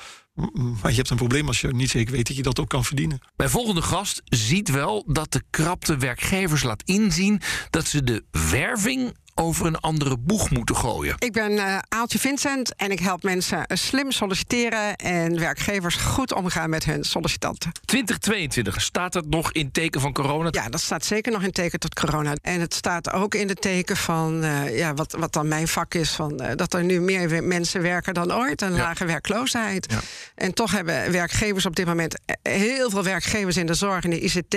Maar 0.82 0.92
je 0.92 0.98
hebt 0.98 1.10
een 1.10 1.18
probleem 1.18 1.48
als 1.48 1.62
je 1.62 1.74
niet 1.74 1.90
zeker 1.90 2.14
weet 2.14 2.28
dat 2.28 2.36
je 2.36 2.44
dat 2.44 2.60
ook 2.60 2.70
kan 2.70 2.86
verdienen. 2.86 3.20
Mijn 3.36 3.50
volgende 3.50 3.82
gast 3.82 4.22
ziet 4.26 4.70
wel 4.70 5.04
dat 5.08 5.32
de 5.32 5.44
krapte 5.50 5.98
werkgevers 5.98 6.64
laat 6.64 6.84
inzien 6.86 7.42
dat 7.70 7.88
ze 7.88 8.04
de 8.04 8.24
werving 8.52 9.16
over 9.42 9.66
een 9.66 9.80
andere 9.80 10.18
boeg 10.18 10.50
moeten 10.50 10.76
gooien. 10.76 11.16
Ik 11.20 11.32
ben 11.32 11.58
eh, 11.58 11.78
Aaltje 11.90 12.20
Vincent 12.20 12.76
en 12.76 12.92
ik 12.92 13.00
help 13.00 13.24
mensen 13.24 13.66
eh, 13.66 13.78
slim 13.78 14.12
solliciteren 14.12 14.96
en 14.96 15.40
werkgevers 15.40 15.96
goed 15.96 16.34
omgaan 16.34 16.70
met 16.70 16.86
hun 16.86 17.04
sollicitanten. 17.04 17.72
2022, 17.86 18.82
staat 18.82 19.14
het 19.14 19.30
nog 19.30 19.52
in 19.52 19.72
teken 19.72 20.02
van 20.02 20.14
corona? 20.14 20.48
Ja, 20.52 20.70
dat 20.70 20.82
staat 20.82 21.06
zeker 21.06 21.32
nog 21.32 21.44
in 21.44 21.52
teken 21.52 21.80
tot 21.80 21.94
corona. 21.94 22.34
En 22.42 22.60
het 22.60 22.74
staat 22.74 23.12
ook 23.12 23.36
in 23.36 23.48
het 23.48 23.62
teken 23.62 23.98
van 23.98 24.44
eh, 24.44 24.78
ja, 24.78 24.94
wat, 24.94 25.16
wat 25.20 25.34
dan 25.34 25.48
mijn 25.48 25.68
vak 25.68 25.94
is: 25.94 26.12
van, 26.12 26.40
eh, 26.40 26.56
dat 26.56 26.74
er 26.74 26.84
nu 26.84 27.02
meer 27.02 27.44
mensen 27.44 27.82
werken 27.82 28.14
dan 28.14 28.34
ooit 28.34 28.62
en 28.62 28.76
lage 28.76 29.06
werkloosheid. 29.06 29.92
Ja. 29.92 30.00
En 30.36 30.54
toch 30.54 30.72
hebben 30.72 31.12
werkgevers 31.12 31.66
op 31.66 31.76
dit 31.76 31.86
moment 31.86 32.20
heel 32.42 32.90
veel 32.90 33.04
werkgevers 33.04 33.58
in 33.58 33.66
de 33.66 33.74
zorg, 33.74 34.04
in 34.04 34.10
de 34.10 34.20
ICT, 34.20 34.54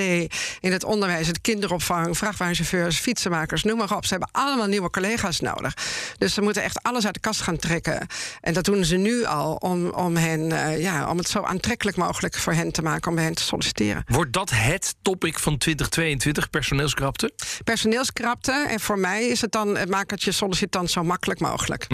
in 0.60 0.72
het 0.72 0.84
onderwijs, 0.84 1.26
het 1.26 1.40
kinderopvang, 1.40 2.16
vrachtwagenchauffeurs, 2.16 2.98
fietsenmakers, 2.98 3.62
noem 3.62 3.78
maar 3.78 3.96
op. 3.96 4.04
Ze 4.04 4.10
hebben 4.10 4.28
allemaal 4.32 4.67
nieuwe 4.68 4.90
collega's 4.90 5.40
nodig. 5.40 5.74
Dus 6.18 6.34
ze 6.34 6.40
moeten 6.40 6.62
echt 6.62 6.82
alles 6.82 7.04
uit 7.04 7.14
de 7.14 7.20
kast 7.20 7.40
gaan 7.40 7.56
trekken. 7.56 8.06
En 8.40 8.54
dat 8.54 8.64
doen 8.64 8.84
ze 8.84 8.96
nu 8.96 9.24
al 9.24 9.54
om, 9.54 9.88
om, 9.88 10.16
hen, 10.16 10.52
eh, 10.52 10.80
ja, 10.80 11.10
om 11.10 11.18
het 11.18 11.28
zo 11.28 11.42
aantrekkelijk 11.42 11.96
mogelijk 11.96 12.36
voor 12.38 12.52
hen 12.52 12.72
te 12.72 12.82
maken 12.82 13.08
om 13.08 13.14
bij 13.14 13.24
hen 13.24 13.34
te 13.34 13.42
solliciteren. 13.42 14.04
Wordt 14.06 14.32
dat 14.32 14.50
het 14.50 14.94
topic 15.02 15.38
van 15.38 15.58
2022, 15.58 16.50
personeelskrapte? 16.50 17.32
Personeelskrapte. 17.64 18.66
En 18.68 18.80
voor 18.80 18.98
mij 18.98 19.26
is 19.26 19.40
het 19.40 19.52
dan, 19.52 19.76
het 19.76 19.88
maakt 19.88 20.10
het 20.10 20.22
je 20.22 20.32
sollicitant 20.32 20.90
zo 20.90 21.04
makkelijk 21.04 21.40
mogelijk. 21.40 21.86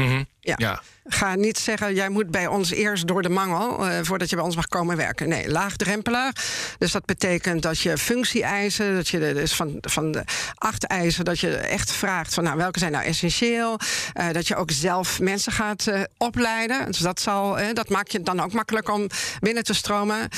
Ja. 0.45 0.55
ja. 0.57 0.83
Ga 1.07 1.35
niet 1.35 1.59
zeggen, 1.59 1.95
jij 1.95 2.09
moet 2.09 2.31
bij 2.31 2.47
ons 2.47 2.71
eerst 2.71 3.07
door 3.07 3.23
de 3.23 3.29
mangel 3.29 3.87
uh, 3.87 3.99
voordat 4.03 4.31
je 4.31 4.37
bij 4.37 4.45
ons 4.45 4.57
mag 4.57 4.67
komen 4.67 4.97
werken. 4.97 5.29
Nee, 5.29 5.51
laagdrempelig. 5.51 6.33
Dus 6.79 6.93
dat 6.93 7.05
betekent 7.05 7.63
dat 7.63 7.79
je 7.79 7.99
functie-eisen, 7.99 8.95
dat 8.95 9.09
je 9.09 9.19
dus 9.19 9.55
van, 9.55 9.79
van 9.81 10.13
de 10.13 10.25
acht 10.55 10.85
eisen, 10.85 11.25
dat 11.25 11.41
je 11.41 11.57
echt 11.57 11.93
vraagt 11.93 12.35
van 12.35 12.45
nou, 12.45 12.57
welke 12.57 12.79
zijn 12.79 12.93
nou 12.93 13.05
essentieel. 13.05 13.79
Uh, 14.21 14.31
dat 14.33 14.49
je 14.49 14.57
ook 14.57 14.71
zelf 14.71 15.21
mensen 15.21 15.53
gaat 15.53 15.87
uh, 15.87 16.01
opleiden. 16.17 16.87
Dus 16.87 16.99
dat, 16.99 17.21
zal, 17.21 17.57
dat 17.73 17.89
maakt 17.89 18.13
je 18.13 18.23
dan 18.23 18.41
ook 18.41 18.53
makkelijk 18.53 18.93
om 18.93 19.07
binnen 19.41 19.65
te 19.65 19.75
stromen. 19.75 20.29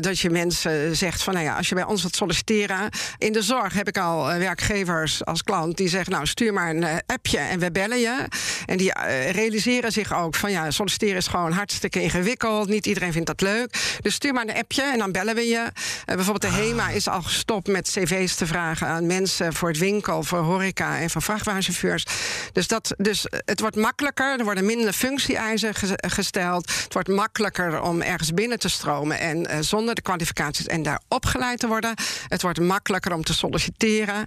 dat 0.00 0.18
je 0.18 0.30
mensen 0.30 0.96
zegt 0.96 1.22
van 1.22 1.34
nou 1.34 1.44
ja, 1.44 1.56
als 1.56 1.68
je 1.68 1.74
bij 1.74 1.84
ons 1.84 2.00
wilt 2.00 2.16
solliciteren. 2.16 2.88
In 3.18 3.32
de 3.32 3.42
zorg 3.42 3.72
heb 3.72 3.88
ik 3.88 3.98
al 3.98 4.26
werkgevers 4.26 5.24
als 5.24 5.42
klant 5.42 5.76
die 5.76 5.88
zeggen, 5.88 6.12
nou 6.12 6.26
stuur 6.26 6.52
maar 6.52 6.70
een 6.70 7.02
appje 7.06 7.38
en 7.38 7.58
we 7.58 7.70
bellen 7.70 8.00
je. 8.00 8.26
En 8.66 8.76
die 8.76 8.92
realiseren 9.30 9.92
zich 9.92 10.14
ook 10.14 10.34
van 10.34 10.50
ja, 10.50 10.70
solliciteren 10.70 11.16
is 11.16 11.26
gewoon 11.26 11.52
hartstikke 11.52 12.02
ingewikkeld. 12.02 12.68
Niet 12.68 12.86
iedereen 12.86 13.12
vindt 13.12 13.26
dat 13.26 13.40
leuk. 13.40 13.98
Dus 14.00 14.14
stuur 14.14 14.32
maar 14.32 14.48
een 14.48 14.56
appje 14.56 14.82
en 14.82 14.98
dan 14.98 15.12
bellen 15.12 15.34
we 15.34 15.46
je. 15.46 15.56
Uh, 15.58 16.14
bijvoorbeeld 16.14 16.54
de 16.54 16.60
HEMA 16.60 16.90
is 16.90 17.08
al 17.08 17.22
gestopt 17.22 17.68
met 17.68 17.90
cv's 17.90 18.34
te 18.34 18.46
vragen 18.46 18.86
aan 18.86 19.06
mensen 19.06 19.52
voor 19.52 19.68
het 19.68 19.78
winkel, 19.78 20.22
voor 20.22 20.38
horeca 20.38 20.98
en 20.98 21.10
van 21.10 21.22
vrachtwagenchauffeurs. 21.22 22.04
Dus, 22.52 22.66
dat, 22.66 22.94
dus 22.96 23.26
het 23.44 23.60
wordt 23.60 23.76
makkelijker. 23.76 24.38
Er 24.38 24.44
worden 24.44 24.66
minder 24.66 24.92
functie-eisen 24.92 25.74
gesteld. 26.06 26.72
Het 26.82 26.92
wordt 26.92 27.08
makkelijker 27.08 27.82
om 27.82 28.02
ergens 28.02 28.34
binnen 28.34 28.58
te 28.58 28.68
stromen 28.68 29.18
en 29.18 29.38
uh, 29.38 29.56
zonder 29.60 29.94
de 29.94 30.02
kwalificaties 30.02 30.66
en 30.66 30.82
daar 30.82 31.00
opgeleid 31.08 31.58
te 31.58 31.66
worden. 31.66 31.94
Het 32.28 32.42
wordt 32.42 32.60
makkelijker 32.60 33.12
om 33.12 33.24
te 33.24 33.34
solliciteren. 33.34 34.26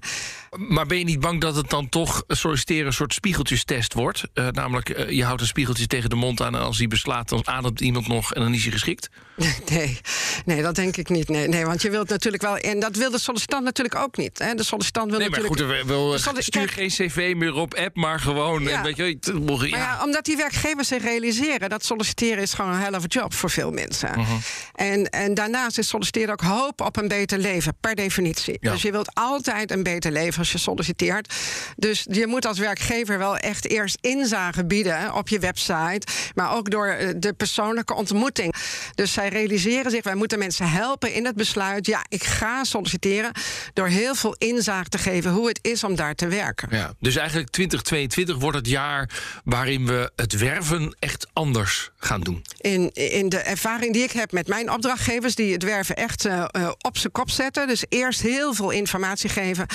Maar 0.57 0.85
ben 0.85 0.97
je 0.97 1.03
niet 1.03 1.19
bang 1.19 1.41
dat 1.41 1.55
het 1.55 1.69
dan 1.69 1.89
toch 1.89 2.23
solliciteren 2.27 2.85
een 2.85 2.93
soort 2.93 3.13
spiegeltjestest 3.13 3.93
wordt? 3.93 4.23
Uh, 4.33 4.47
namelijk, 4.47 4.80
je 5.09 5.23
houdt 5.23 5.41
een 5.41 5.47
spiegeltje 5.47 5.87
tegen 5.87 6.09
de 6.09 6.15
mond 6.15 6.41
aan... 6.41 6.55
en 6.55 6.61
als 6.61 6.77
hij 6.77 6.87
beslaat, 6.87 7.29
dan 7.29 7.47
ademt 7.47 7.81
iemand 7.81 8.07
nog 8.07 8.33
en 8.33 8.41
dan 8.41 8.53
is 8.53 8.63
hij 8.63 8.71
geschikt? 8.71 9.09
Nee, 9.69 9.99
nee 10.45 10.61
dat 10.61 10.75
denk 10.75 10.97
ik 10.97 11.09
niet. 11.09 11.29
Nee, 11.29 11.47
nee, 11.47 11.65
want 11.65 11.81
je 11.81 11.89
wilt 11.89 12.09
natuurlijk 12.09 12.43
wel... 12.43 12.57
en 12.57 12.79
dat 12.79 12.95
wil 12.95 13.11
de 13.11 13.19
sollicitant 13.19 13.63
natuurlijk 13.63 13.95
ook 13.95 14.17
niet. 14.17 14.39
Hè. 14.39 14.53
De 14.53 14.63
sollicitant 14.63 15.09
wil 15.09 15.19
nee, 15.19 15.29
maar 15.29 15.39
natuurlijk... 15.41 15.79
goed, 15.79 15.87
wil, 15.87 16.17
stuur 16.41 16.69
geen 16.69 16.89
cv 16.89 17.33
meer 17.35 17.53
op 17.53 17.73
app, 17.73 17.95
maar 17.95 18.19
gewoon... 18.19 18.63
Ja. 18.63 18.83
Weet 18.83 18.97
je, 18.97 19.17
ja. 19.21 19.33
Maar 19.47 19.69
ja, 19.69 20.03
omdat 20.03 20.25
die 20.25 20.37
werkgevers 20.37 20.87
zich 20.87 21.03
realiseren... 21.03 21.69
dat 21.69 21.85
solliciteren 21.85 22.41
is 22.41 22.53
gewoon 22.53 22.71
een 22.71 22.79
hell 22.79 22.93
of 22.93 23.03
a 23.03 23.07
job 23.07 23.33
voor 23.33 23.49
veel 23.49 23.71
mensen. 23.71 24.19
Mhm. 24.19 24.31
en, 24.75 25.09
en 25.09 25.33
daarnaast 25.33 25.77
is 25.77 25.87
solliciteren 25.87 26.31
ook 26.31 26.41
hoop 26.41 26.81
op 26.81 26.97
een 26.97 27.07
beter 27.07 27.37
leven, 27.37 27.73
per 27.79 27.95
definitie. 27.95 28.57
Ja. 28.59 28.71
Dus 28.71 28.81
je 28.81 28.91
wilt 28.91 29.09
altijd 29.13 29.71
een 29.71 29.83
beter 29.83 30.11
leven 30.11 30.39
als 30.39 30.51
je 30.51 30.57
solliciteert. 30.57 31.33
Dus 31.75 32.05
je 32.09 32.27
moet 32.27 32.45
als 32.45 32.59
werkgever 32.59 33.17
wel 33.17 33.37
echt 33.37 33.67
eerst 33.67 33.97
inzage 34.01 34.65
bieden... 34.71 35.13
op 35.13 35.27
je 35.27 35.39
website, 35.39 36.07
maar 36.35 36.53
ook 36.53 36.69
door 36.69 36.87
eh, 36.87 37.09
de 37.17 37.33
persoonlijke 37.33 37.93
ontmoeting. 37.93 38.53
Dus 38.95 39.13
zij 39.13 39.29
realiseren 39.29 39.91
zich, 39.91 40.03
wij 40.03 40.15
moeten 40.15 40.39
mensen 40.39 40.69
helpen 40.69 41.13
in 41.13 41.25
het 41.25 41.35
besluit... 41.35 41.85
ja, 41.85 42.05
ik 42.07 42.23
ga 42.23 42.63
solliciteren, 42.63 43.31
door 43.73 43.87
heel 43.87 44.15
veel 44.15 44.35
inzage 44.37 44.89
te 44.89 44.97
geven... 44.97 45.31
hoe 45.31 45.47
het 45.47 45.59
is 45.61 45.83
om 45.83 45.95
daar 45.95 46.15
te 46.15 46.27
werken. 46.27 46.67
Ja, 46.71 46.93
dus 46.99 47.15
eigenlijk 47.15 47.49
2022 47.49 48.37
wordt 48.37 48.57
het 48.57 48.67
jaar 48.67 49.09
waarin 49.43 49.85
we 49.85 50.11
het 50.15 50.37
werven 50.37 50.95
echt 50.99 51.27
anders 51.33 51.91
gaan 51.97 52.21
doen. 52.21 52.41
In, 52.57 52.91
in 52.93 53.29
de 53.29 53.39
ervaring 53.39 53.93
die 53.93 54.03
ik 54.03 54.11
heb 54.11 54.31
met 54.31 54.47
mijn 54.47 54.71
opdrachtgevers... 54.71 55.35
die 55.35 55.53
het 55.53 55.63
werven 55.63 55.95
echt 55.95 56.25
uh, 56.25 56.45
uh, 56.57 56.71
op 56.81 56.97
zijn 56.97 57.11
kop 57.11 57.29
zetten. 57.29 57.67
Dus 57.67 57.83
eerst 57.89 58.21
heel 58.21 58.53
veel 58.53 58.69
informatie 58.69 59.29
geven 59.29 59.65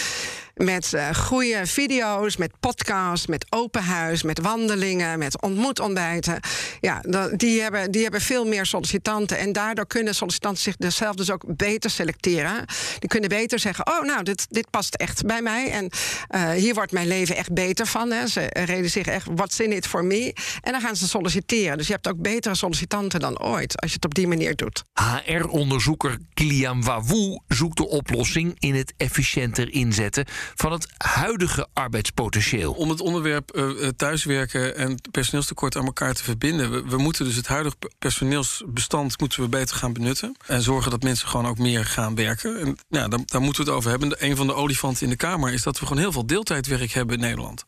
met 0.56 0.92
uh, 0.94 1.14
goede 1.14 1.66
video's, 1.66 2.36
met 2.36 2.52
podcasts, 2.60 3.26
met 3.26 3.46
open 3.50 3.82
huis, 3.82 4.22
met 4.22 4.40
wandelingen, 4.40 5.18
met 5.18 5.42
ontmoetontbijten. 5.42 6.40
Ja, 6.80 7.02
die 7.36 7.60
hebben, 7.60 7.90
die 7.90 8.02
hebben 8.02 8.20
veel 8.20 8.44
meer 8.44 8.66
sollicitanten. 8.66 9.38
En 9.38 9.52
daardoor 9.52 9.86
kunnen 9.86 10.14
sollicitanten 10.14 10.62
zich 10.62 10.74
zelf 10.78 11.14
dus 11.16 11.30
ook 11.30 11.56
beter 11.56 11.90
selecteren. 11.90 12.64
Die 12.98 13.08
kunnen 13.08 13.28
beter 13.28 13.58
zeggen: 13.58 13.86
Oh, 13.86 14.02
nou, 14.02 14.22
dit, 14.22 14.46
dit 14.48 14.70
past 14.70 14.94
echt 14.94 15.26
bij 15.26 15.42
mij. 15.42 15.70
En 15.70 15.90
uh, 16.34 16.50
hier 16.50 16.74
wordt 16.74 16.92
mijn 16.92 17.08
leven 17.08 17.36
echt 17.36 17.52
beter 17.52 17.86
van. 17.86 18.10
Hè. 18.10 18.26
Ze 18.26 18.46
realiseren 18.52 19.12
echt: 19.12 19.26
what's 19.34 19.60
in 19.60 19.72
it 19.72 19.86
for 19.86 20.04
me? 20.04 20.34
En 20.62 20.72
dan 20.72 20.80
gaan 20.80 20.96
ze 20.96 21.08
solliciteren. 21.08 21.78
Dus 21.78 21.86
je 21.86 21.92
hebt 21.92 22.08
ook 22.08 22.22
betere 22.22 22.54
sollicitanten 22.54 23.20
dan 23.20 23.40
ooit 23.40 23.80
als 23.80 23.90
je 23.90 23.96
het 23.96 24.04
op 24.04 24.14
die 24.14 24.26
manier 24.26 24.54
doet. 24.54 24.84
HR-onderzoeker 24.94 26.18
Kilian 26.34 26.82
Wawou 26.82 27.40
zoekt 27.48 27.76
de 27.76 27.88
oplossing 27.88 28.56
in 28.58 28.74
het 28.74 28.94
efficiënter 28.96 29.72
inzetten 29.72 30.24
van 30.54 30.72
het 30.72 30.86
huidige 30.96 31.68
arbeidspotentieel. 31.72 32.72
Om 32.72 32.90
het 32.90 33.00
onderwerp 33.00 33.56
uh, 33.56 33.88
thuiswerken 33.88 34.76
en 34.76 35.00
personeelstekort 35.10 35.76
aan 35.76 35.84
elkaar 35.84 36.14
te 36.14 36.22
verbinden. 36.22 36.88
We, 36.88 36.96
moeten 36.96 37.24
dus 37.24 37.36
het 37.36 37.46
huidige 37.46 37.76
personeelsbestand 37.98 39.20
moeten 39.20 39.42
we 39.42 39.48
beter 39.48 39.76
gaan 39.76 39.92
benutten. 39.92 40.36
En 40.46 40.62
zorgen 40.62 40.90
dat 40.90 41.02
mensen 41.02 41.28
gewoon 41.28 41.46
ook 41.46 41.58
meer 41.58 41.84
gaan 41.84 42.14
werken. 42.14 42.60
En 42.60 42.78
daar, 42.88 43.08
daar 43.08 43.40
moeten 43.40 43.64
we 43.64 43.70
het 43.70 43.78
over 43.78 43.90
hebben. 43.90 44.24
Een 44.24 44.36
van 44.36 44.46
de 44.46 44.54
olifanten 44.54 45.02
in 45.02 45.10
de 45.10 45.16
Kamer 45.16 45.52
is 45.52 45.62
dat 45.62 45.78
we 45.78 45.86
gewoon 45.86 46.02
heel 46.02 46.12
veel 46.12 46.26
deeltijdwerk 46.26 46.92
hebben 46.92 47.14
in 47.14 47.20
Nederland. 47.20 47.64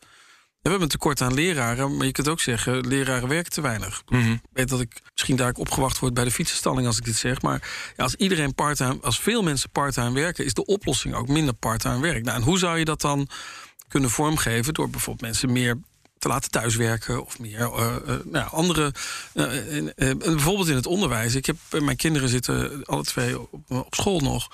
We 0.69 0.75
hebben 0.75 0.93
een 0.93 0.99
tekort 0.99 1.21
aan 1.21 1.33
leraren, 1.33 1.97
maar 1.97 2.05
je 2.05 2.11
kunt 2.11 2.27
ook 2.27 2.39
zeggen... 2.39 2.87
leraren 2.87 3.27
werken 3.27 3.51
te 3.51 3.61
weinig. 3.61 4.03
Mm 4.07 4.21
-hmm. 4.21 4.33
Ik 4.33 4.49
weet 4.53 4.69
dat 4.69 4.81
ik 4.81 5.01
misschien 5.11 5.35
daar 5.35 5.53
opgewacht 5.53 5.99
word 5.99 6.13
bij 6.13 6.23
de 6.23 6.31
fietsenstalling 6.31 6.87
als 6.87 6.97
ik 6.97 7.05
dit 7.05 7.15
zeg. 7.15 7.41
Maar 7.41 7.69
ja, 7.97 8.03
als 8.03 8.15
iedereen 8.15 8.55
parttime, 8.55 8.97
als 9.01 9.19
veel 9.19 9.43
mensen 9.43 9.69
parttime 9.69 10.11
werken... 10.11 10.45
is 10.45 10.53
de 10.53 10.65
oplossing 10.65 11.15
ook 11.15 11.27
minder 11.27 11.53
parttime 11.53 11.99
werk. 11.99 12.23
Nou, 12.23 12.37
en 12.37 12.43
hoe 12.43 12.57
zou 12.57 12.77
je 12.77 12.85
dat 12.85 13.01
dan 13.01 13.29
kunnen 13.87 14.09
vormgeven... 14.09 14.73
door 14.73 14.89
bijvoorbeeld 14.89 15.25
mensen 15.25 15.51
meer 15.51 15.77
te 16.17 16.27
laten 16.27 16.51
thuiswerken 16.51 17.25
of 17.25 17.39
meer 17.39 17.59
uh, 17.59 17.95
uh, 18.07 18.15
nou, 18.23 18.49
andere. 18.51 18.93
Uh, 19.33 19.47
bijvoorbeeld 20.17 20.67
in 20.67 20.75
het 20.75 20.87
onderwijs. 20.87 21.35
Ik 21.35 21.45
heb 21.45 21.57
mijn 21.79 21.97
kinderen 21.97 22.29
zitten 22.29 22.85
alle 22.85 23.03
twee 23.03 23.39
op, 23.39 23.71
op 23.71 23.95
school 23.95 24.19
nog. 24.19 24.47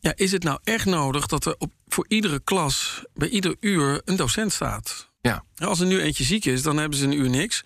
Ja, 0.00 0.12
is 0.16 0.32
het 0.32 0.42
nou 0.42 0.58
echt 0.64 0.86
nodig 0.86 1.26
dat 1.26 1.44
er 1.44 1.54
op, 1.58 1.72
voor 1.88 2.04
iedere 2.08 2.40
klas 2.44 3.04
bij 3.14 3.28
ieder 3.28 3.56
uur 3.60 4.02
een 4.04 4.16
docent 4.16 4.52
staat? 4.52 5.10
Ja. 5.22 5.44
Als 5.56 5.80
er 5.80 5.86
nu 5.86 6.00
eentje 6.00 6.24
ziek 6.24 6.44
is, 6.44 6.62
dan 6.62 6.76
hebben 6.76 6.98
ze 6.98 7.04
een 7.04 7.18
uur 7.18 7.30
niks. 7.30 7.64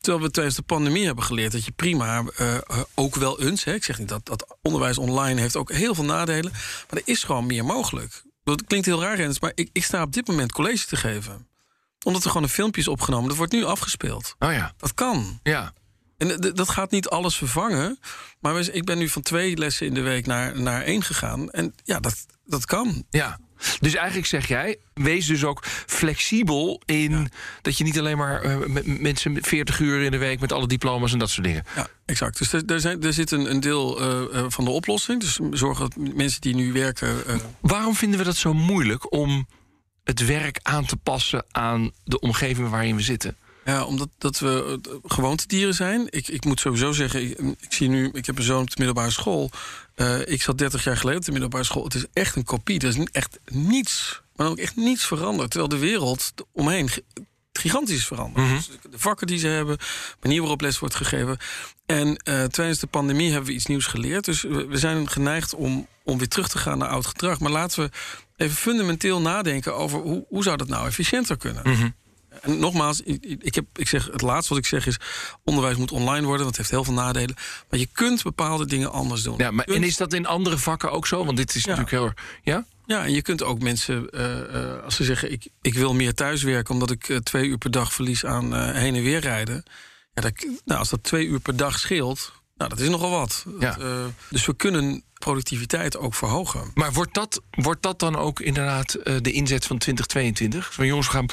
Terwijl 0.00 0.24
we 0.24 0.30
tijdens 0.30 0.56
de 0.56 0.62
pandemie 0.62 1.06
hebben 1.06 1.24
geleerd 1.24 1.52
dat 1.52 1.64
je 1.64 1.72
prima 1.72 2.24
uh, 2.40 2.58
ook 2.94 3.14
wel 3.14 3.40
eens. 3.40 3.64
Hè, 3.64 3.74
ik 3.74 3.84
zeg 3.84 3.98
niet 3.98 4.08
dat, 4.08 4.26
dat 4.26 4.56
onderwijs 4.62 4.98
online 4.98 5.40
heeft 5.40 5.56
ook 5.56 5.72
heel 5.72 5.94
veel 5.94 6.04
nadelen. 6.04 6.52
Maar 6.52 7.00
er 7.00 7.02
is 7.04 7.22
gewoon 7.22 7.46
meer 7.46 7.64
mogelijk. 7.64 8.22
Dat 8.44 8.64
klinkt 8.64 8.86
heel 8.86 9.00
raar, 9.00 9.16
Rens, 9.16 9.40
maar 9.40 9.52
ik, 9.54 9.68
ik 9.72 9.84
sta 9.84 10.02
op 10.02 10.12
dit 10.12 10.26
moment 10.26 10.52
college 10.52 10.86
te 10.86 10.96
geven 10.96 11.46
omdat 12.06 12.24
er 12.24 12.28
gewoon 12.28 12.42
een 12.42 12.52
filmpje 12.52 12.80
is 12.80 12.88
opgenomen. 12.88 13.28
Dat 13.28 13.36
wordt 13.36 13.52
nu 13.52 13.64
afgespeeld. 13.64 14.34
Oh 14.38 14.52
ja. 14.52 14.74
Dat 14.76 14.94
kan. 14.94 15.40
Ja. 15.42 15.72
En 16.16 16.40
dat 16.54 16.68
gaat 16.68 16.90
niet 16.90 17.08
alles 17.08 17.36
vervangen. 17.36 17.98
Maar 18.40 18.58
ik 18.60 18.84
ben 18.84 18.98
nu 18.98 19.08
van 19.08 19.22
twee 19.22 19.56
lessen 19.56 19.86
in 19.86 19.94
de 19.94 20.00
week 20.00 20.26
naar, 20.26 20.60
naar 20.60 20.82
één 20.82 21.02
gegaan. 21.02 21.50
En 21.50 21.74
ja, 21.84 22.00
dat, 22.00 22.26
dat 22.44 22.64
kan. 22.64 23.04
Ja. 23.10 23.38
Dus 23.80 23.94
eigenlijk 23.94 24.26
zeg 24.26 24.48
jij, 24.48 24.76
wees 24.94 25.26
dus 25.26 25.44
ook 25.44 25.62
flexibel 25.86 26.82
in 26.84 27.10
ja. 27.10 27.24
dat 27.62 27.78
je 27.78 27.84
niet 27.84 27.98
alleen 27.98 28.16
maar 28.16 28.44
uh, 28.44 28.66
met 28.66 29.00
mensen 29.00 29.38
40 29.42 29.80
uur 29.80 30.02
in 30.02 30.10
de 30.10 30.18
week 30.18 30.40
met 30.40 30.52
alle 30.52 30.66
diploma's 30.66 31.12
en 31.12 31.18
dat 31.18 31.30
soort 31.30 31.46
dingen. 31.46 31.64
Ja, 31.76 31.88
exact. 32.04 32.38
Dus 32.38 32.52
er, 32.52 32.62
er, 32.66 32.80
zijn, 32.80 33.02
er 33.02 33.12
zit 33.12 33.30
een, 33.30 33.50
een 33.50 33.60
deel 33.60 34.02
uh, 34.02 34.44
van 34.48 34.64
de 34.64 34.70
oplossing. 34.70 35.20
Dus 35.20 35.38
zorgen 35.50 35.90
dat 35.90 36.14
mensen 36.14 36.40
die 36.40 36.54
nu 36.54 36.72
werken. 36.72 37.22
Uh... 37.26 37.34
Waarom 37.60 37.94
vinden 37.94 38.18
we 38.18 38.24
dat 38.24 38.36
zo 38.36 38.54
moeilijk 38.54 39.12
om 39.12 39.46
het 40.04 40.26
werk 40.26 40.58
aan 40.62 40.84
te 40.84 40.96
passen 40.96 41.44
aan 41.50 41.90
de 42.04 42.18
omgeving 42.18 42.70
waarin 42.70 42.96
we 42.96 43.02
zitten? 43.02 43.36
Ja, 43.64 43.84
omdat 43.84 44.08
dat 44.18 44.38
we 44.38 44.80
gewoontedieren 45.04 45.74
zijn. 45.74 46.06
Ik, 46.10 46.28
ik 46.28 46.44
moet 46.44 46.60
sowieso 46.60 46.92
zeggen, 46.92 47.22
ik, 47.22 47.38
ik, 47.38 47.72
zie 47.72 47.88
nu, 47.88 48.10
ik 48.12 48.26
heb 48.26 48.38
een 48.38 48.44
zoon 48.44 48.62
op 48.62 48.68
de 48.70 48.74
middelbare 48.76 49.10
school. 49.10 49.50
Uh, 49.96 50.26
ik 50.26 50.42
zat 50.42 50.58
30 50.58 50.84
jaar 50.84 50.96
geleden 50.96 51.18
op 51.18 51.26
de 51.26 51.32
middelbare 51.32 51.64
school. 51.64 51.84
Het 51.84 51.94
is 51.94 52.06
echt 52.12 52.36
een 52.36 52.44
kopie. 52.44 52.80
Er 52.80 52.88
is 52.88 52.98
echt 53.12 53.38
niets, 53.50 54.22
maar 54.36 54.46
ook 54.46 54.58
echt 54.58 54.76
niets 54.76 55.06
veranderd. 55.06 55.50
Terwijl 55.50 55.70
de 55.70 55.78
wereld 55.78 56.32
omheen 56.52 56.90
gigantisch 57.52 57.96
is 57.96 58.06
veranderd. 58.06 58.36
Mhm. 58.36 58.46
Mm 58.46 58.52
-hmm. 58.52 58.64
dus 58.82 58.90
de 58.90 58.98
vakken 58.98 59.26
die 59.26 59.38
ze 59.38 59.46
hebben, 59.46 59.78
de 59.78 60.16
manier 60.22 60.40
waarop 60.40 60.60
les 60.60 60.78
wordt 60.78 60.94
gegeven. 60.94 61.38
En 61.86 62.08
uh, 62.08 62.44
tijdens 62.44 62.78
de 62.78 62.86
pandemie 62.86 63.30
hebben 63.30 63.48
we 63.48 63.54
iets 63.54 63.66
nieuws 63.66 63.86
geleerd. 63.86 64.24
Dus 64.24 64.42
we, 64.42 64.66
we 64.66 64.78
zijn 64.78 65.08
geneigd 65.08 65.54
om, 65.54 65.86
om 66.04 66.18
weer 66.18 66.28
terug 66.28 66.48
te 66.48 66.58
gaan 66.58 66.78
naar 66.78 66.88
oud 66.88 67.06
gedrag. 67.06 67.40
Maar 67.40 67.50
laten 67.50 67.84
we 67.84 67.90
even 68.36 68.56
fundamenteel 68.56 69.20
nadenken 69.20 69.76
over 69.76 70.00
hoe, 70.00 70.24
hoe 70.28 70.42
zou 70.42 70.56
dat 70.56 70.68
nou 70.68 70.86
efficiënter 70.86 71.36
kunnen. 71.36 71.62
Mm 71.64 71.74
-hmm. 71.74 71.94
En 72.42 72.58
nogmaals, 72.58 73.00
ik, 73.00 73.36
ik, 73.38 73.54
heb, 73.54 73.66
ik 73.74 73.88
zeg, 73.88 74.08
het 74.12 74.22
laatste 74.22 74.54
wat 74.54 74.62
ik 74.62 74.68
zeg 74.68 74.86
is... 74.86 74.98
onderwijs 75.44 75.76
moet 75.76 75.92
online 75.92 76.26
worden, 76.26 76.44
want 76.44 76.56
het 76.56 76.56
heeft 76.56 76.70
heel 76.70 76.84
veel 76.84 77.04
nadelen. 77.04 77.36
Maar 77.70 77.78
je 77.78 77.88
kunt 77.92 78.22
bepaalde 78.22 78.66
dingen 78.66 78.92
anders 78.92 79.22
doen. 79.22 79.34
Ja, 79.38 79.50
maar 79.50 79.64
kunt... 79.64 79.76
en 79.76 79.84
is 79.84 79.96
dat 79.96 80.12
in 80.12 80.26
andere 80.26 80.58
vakken 80.58 80.90
ook 80.90 81.06
zo? 81.06 81.24
Want 81.24 81.36
dit 81.36 81.54
is 81.54 81.64
ja. 81.64 81.76
natuurlijk 81.76 81.90
heel... 81.90 82.24
Ja? 82.42 82.66
Ja, 82.86 83.04
en 83.04 83.12
je 83.12 83.22
kunt 83.22 83.42
ook 83.42 83.60
mensen, 83.60 84.10
eh, 84.10 84.54
eh, 84.54 84.82
als 84.84 84.96
ze 84.96 85.04
zeggen... 85.04 85.32
Ik, 85.32 85.48
ik 85.62 85.74
wil 85.74 85.94
meer 85.94 86.14
thuiswerken 86.14 86.74
omdat 86.74 86.90
ik 86.90 87.08
eh, 87.08 87.16
twee 87.16 87.48
uur 87.48 87.58
per 87.58 87.70
dag 87.70 87.92
verlies 87.92 88.24
aan 88.24 88.74
heen 88.74 88.94
en 88.94 89.02
weer 89.02 89.20
rijden... 89.20 89.64
Ja, 90.14 90.22
dat, 90.22 90.32
nou, 90.64 90.78
als 90.78 90.88
dat 90.88 91.02
twee 91.02 91.26
uur 91.26 91.40
per 91.40 91.56
dag 91.56 91.78
scheelt, 91.78 92.32
nou, 92.56 92.70
dat 92.70 92.80
is 92.80 92.88
nogal 92.88 93.10
wat. 93.10 93.44
Ja. 93.60 93.78
Eh, 93.78 94.04
dus 94.30 94.46
we 94.46 94.54
kunnen 94.54 95.04
productiviteit 95.18 95.96
ook 95.96 96.14
verhogen. 96.14 96.70
Maar 96.74 96.92
wordt 96.92 97.14
dat, 97.14 97.40
wordt 97.50 97.82
dat 97.82 97.98
dan 97.98 98.16
ook 98.16 98.40
inderdaad 98.40 98.94
eh, 98.94 99.14
de 99.20 99.32
inzet 99.32 99.66
van 99.66 99.78
2022? 99.78 100.74
Van 100.74 100.86
jongens, 100.86 101.06
we 101.06 101.12
gaan 101.12 101.26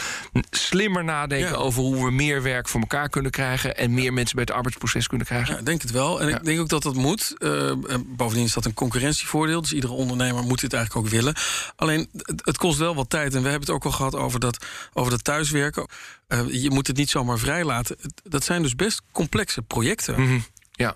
slimmer 0.49 1.03
nadenken 1.03 1.49
Ja. 1.49 1.55
over 1.55 1.81
hoe 1.81 2.05
we 2.05 2.12
meer 2.12 2.41
werk 2.41 2.67
voor 2.67 2.79
elkaar 2.81 3.09
kunnen 3.09 3.31
krijgen 3.31 3.77
en 3.77 3.93
meer 3.93 4.13
mensen 4.13 4.36
bij 4.36 4.43
het 4.47 4.53
arbeidsproces 4.55 5.07
kunnen 5.07 5.27
krijgen. 5.27 5.53
Ja, 5.53 5.59
ik 5.59 5.65
denk 5.65 5.81
het 5.81 5.91
wel. 5.91 6.21
En 6.21 6.29
Ja. 6.29 6.38
ik 6.38 6.43
denk 6.43 6.59
ook 6.59 6.69
dat 6.69 6.83
dat 6.83 6.95
moet. 6.95 7.33
Eh, 7.38 7.69
en 7.69 8.05
bovendien 8.15 8.45
is 8.45 8.53
dat 8.53 8.65
een 8.65 8.73
concurrentievoordeel. 8.73 9.62
Dus 9.62 9.73
iedere 9.73 9.93
ondernemer 9.93 10.43
moet 10.43 10.62
dit 10.62 10.73
eigenlijk 10.73 11.05
ook 11.05 11.12
willen. 11.12 11.36
Alleen, 11.75 12.09
het, 12.43 12.57
kost 12.57 12.77
wel 12.77 12.95
wat 12.95 13.09
tijd. 13.09 13.33
En 13.36 13.41
we 13.43 13.49
hebben 13.49 13.67
het 13.67 13.75
ook 13.75 13.86
al 13.86 13.91
gehad 13.91 14.15
over 14.15 14.39
dat, 14.39 14.65
over 14.93 15.12
dat 15.12 15.23
thuiswerken. 15.23 15.86
Je 16.51 16.69
moet 16.69 16.88
het 16.88 16.97
niet 16.97 17.09
zomaar 17.09 17.38
vrijlaten. 17.39 17.95
Dat 18.23 18.43
zijn 18.43 18.62
dus 18.62 18.75
best 18.75 19.01
complexe 19.12 19.62
projecten. 19.62 20.21
Mhm. 20.21 20.39
Ja. 20.75 20.95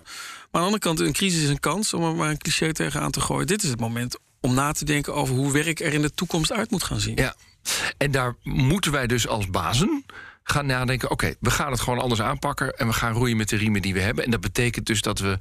aan 0.50 0.50
de 0.50 0.58
andere 0.58 0.78
kant, 0.78 1.00
een 1.00 1.12
crisis 1.12 1.42
is 1.42 1.48
een 1.48 1.60
kans... 1.60 1.94
om 1.94 2.04
er 2.04 2.14
maar 2.14 2.30
een 2.30 2.38
cliché 2.38 2.72
tegenaan 2.72 3.10
te 3.10 3.20
gooien. 3.20 3.46
Dit 3.46 3.62
is 3.62 3.68
het 3.68 3.80
moment 3.80 4.18
om 4.40 4.54
na 4.54 4.72
te 4.72 4.84
denken 4.84 5.14
over 5.14 5.34
hoe 5.34 5.52
werk 5.52 5.80
er 5.80 5.92
in 5.92 6.02
de 6.02 6.14
toekomst 6.14 6.52
uit 6.52 6.70
moet 6.70 6.82
gaan 6.82 7.00
zien. 7.00 7.16
Ja. 7.16 7.34
En 7.96 8.10
daar 8.10 8.34
moeten 8.42 8.92
wij 8.92 9.06
dus 9.06 9.26
als 9.26 9.50
bazen 9.50 10.04
gaan 10.42 10.66
nadenken: 10.66 11.10
oké, 11.10 11.34
we 11.40 11.50
gaan 11.50 11.70
het 11.70 11.80
gewoon 11.80 11.98
anders 11.98 12.20
aanpakken 12.20 12.76
en 12.76 12.86
we 12.86 12.92
gaan 12.92 13.12
roeien 13.12 13.36
met 13.36 13.48
de 13.48 13.56
riemen 13.56 13.82
die 13.82 13.94
we 13.94 14.00
hebben. 14.00 14.24
En 14.24 14.30
dat 14.30 14.40
betekent 14.40 14.86
dus 14.86 15.02
dat 15.02 15.18
we 15.18 15.38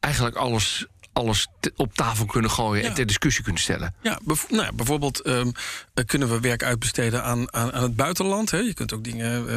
eigenlijk 0.00 0.36
alles, 0.36 0.86
alles 1.16 1.48
op 1.76 1.94
tafel 1.94 2.26
kunnen 2.26 2.50
gooien 2.50 2.84
en 2.84 2.94
ter 2.94 3.06
discussie 3.06 3.44
kunnen 3.44 3.62
stellen. 3.62 3.94
Ja, 4.02 4.18
nou 4.24 4.62
ja, 4.62 4.72
bijvoorbeeld 4.72 5.20
ehm, 5.20 5.50
eh, 5.94 6.04
kunnen 6.04 6.28
we 6.28 6.40
werk 6.40 6.62
uitbesteden 6.62 7.22
aan, 7.22 7.52
aan, 7.54 7.72
aan 7.72 7.82
het 7.82 7.96
buitenland. 7.96 8.50
Hè? 8.50 8.58
Je 8.58 8.74
kunt 8.74 8.92
ook 8.92 9.04
dingen, 9.04 9.48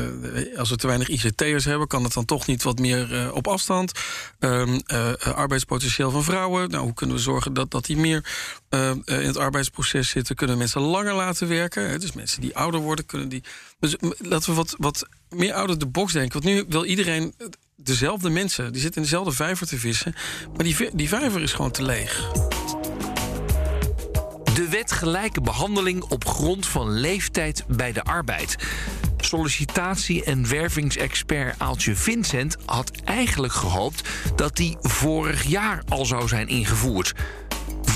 eh, 0.52 0.60
als 0.60 0.70
we 0.70 0.76
te 0.76 0.88
weinig 0.88 1.08
ICT'ers 1.08 1.66
hebben, 1.66 1.88
kan 1.88 2.04
het 2.04 2.14
dan 2.14 2.26
toch 2.26 2.48
niet 2.48 2.64
wat 2.64 2.80
meer 2.80 3.14
eh, 3.14 3.34
op 3.34 3.48
afstand. 3.48 3.92
Ehm, 4.40 4.80
eh, 4.86 5.10
eh, 5.10 5.36
arbeidspotentieel 5.36 6.12
van 6.12 6.24
vrouwen. 6.24 6.70
Nou, 6.70 6.84
hoe 6.84 6.94
kunnen 6.94 7.16
we 7.16 7.22
zorgen 7.22 7.54
dat, 7.54 7.72
dat 7.72 7.86
die 7.86 7.98
meer 7.98 8.26
eh, 8.70 8.90
eh, 8.90 8.98
in 9.06 9.28
het 9.28 9.38
arbeidsproces 9.38 10.10
zitten? 10.10 10.36
Kunnen 10.36 10.56
we 10.56 10.62
mensen 10.62 10.82
langer 10.82 11.14
laten 11.14 11.48
werken? 11.48 11.90
Hè? 11.90 12.00
Dus 12.00 12.12
mensen 12.12 12.42
die 12.42 12.58
ouder 12.58 12.80
worden, 12.80 13.06
kunnen 13.06 13.30
die. 13.30 13.44
Dus 13.80 13.96
laten 14.18 14.50
we 14.50 14.56
wat, 14.56 14.76
wat 14.78 15.08
meer 15.30 15.54
out 15.54 15.70
of 15.70 15.78
the 15.78 15.88
box 15.88 16.14
denken. 16.14 16.42
Want 16.42 16.56
nu 16.56 16.66
wil 16.68 16.86
iedereen. 16.86 17.34
Dezelfde 17.84 18.30
mensen, 18.30 18.72
die 18.72 18.82
zitten 18.82 19.02
in 19.02 19.08
dezelfde 19.08 19.32
vijver 19.32 19.68
te 19.68 19.78
vissen. 19.78 20.14
Maar 20.56 20.64
die, 20.64 20.90
die 20.94 21.08
vijver 21.08 21.42
is 21.42 21.54
gewoon 21.54 21.72
te 21.72 21.84
leeg. 21.84 22.32
De 24.54 24.68
wet 24.70 24.92
gelijke 24.92 25.42
behandeling 25.42 26.04
op 26.04 26.26
grond 26.26 26.68
van 26.68 26.90
leeftijd 26.92 27.64
bij 27.68 27.92
de 27.92 28.04
arbeid. 28.04 28.56
Sollicitatie- 29.18 30.24
en 30.24 30.50
wervingsexpert 30.50 31.60
Aaltje 31.60 31.96
Vincent 31.96 32.58
had 32.66 32.92
eigenlijk 33.04 33.54
gehoopt 33.54 34.10
dat 34.36 34.56
die 34.56 34.78
vorig 34.82 35.44
jaar 35.44 35.84
al 35.90 36.06
zou 36.06 36.28
zijn 36.28 36.48
ingevoerd. 36.48 37.14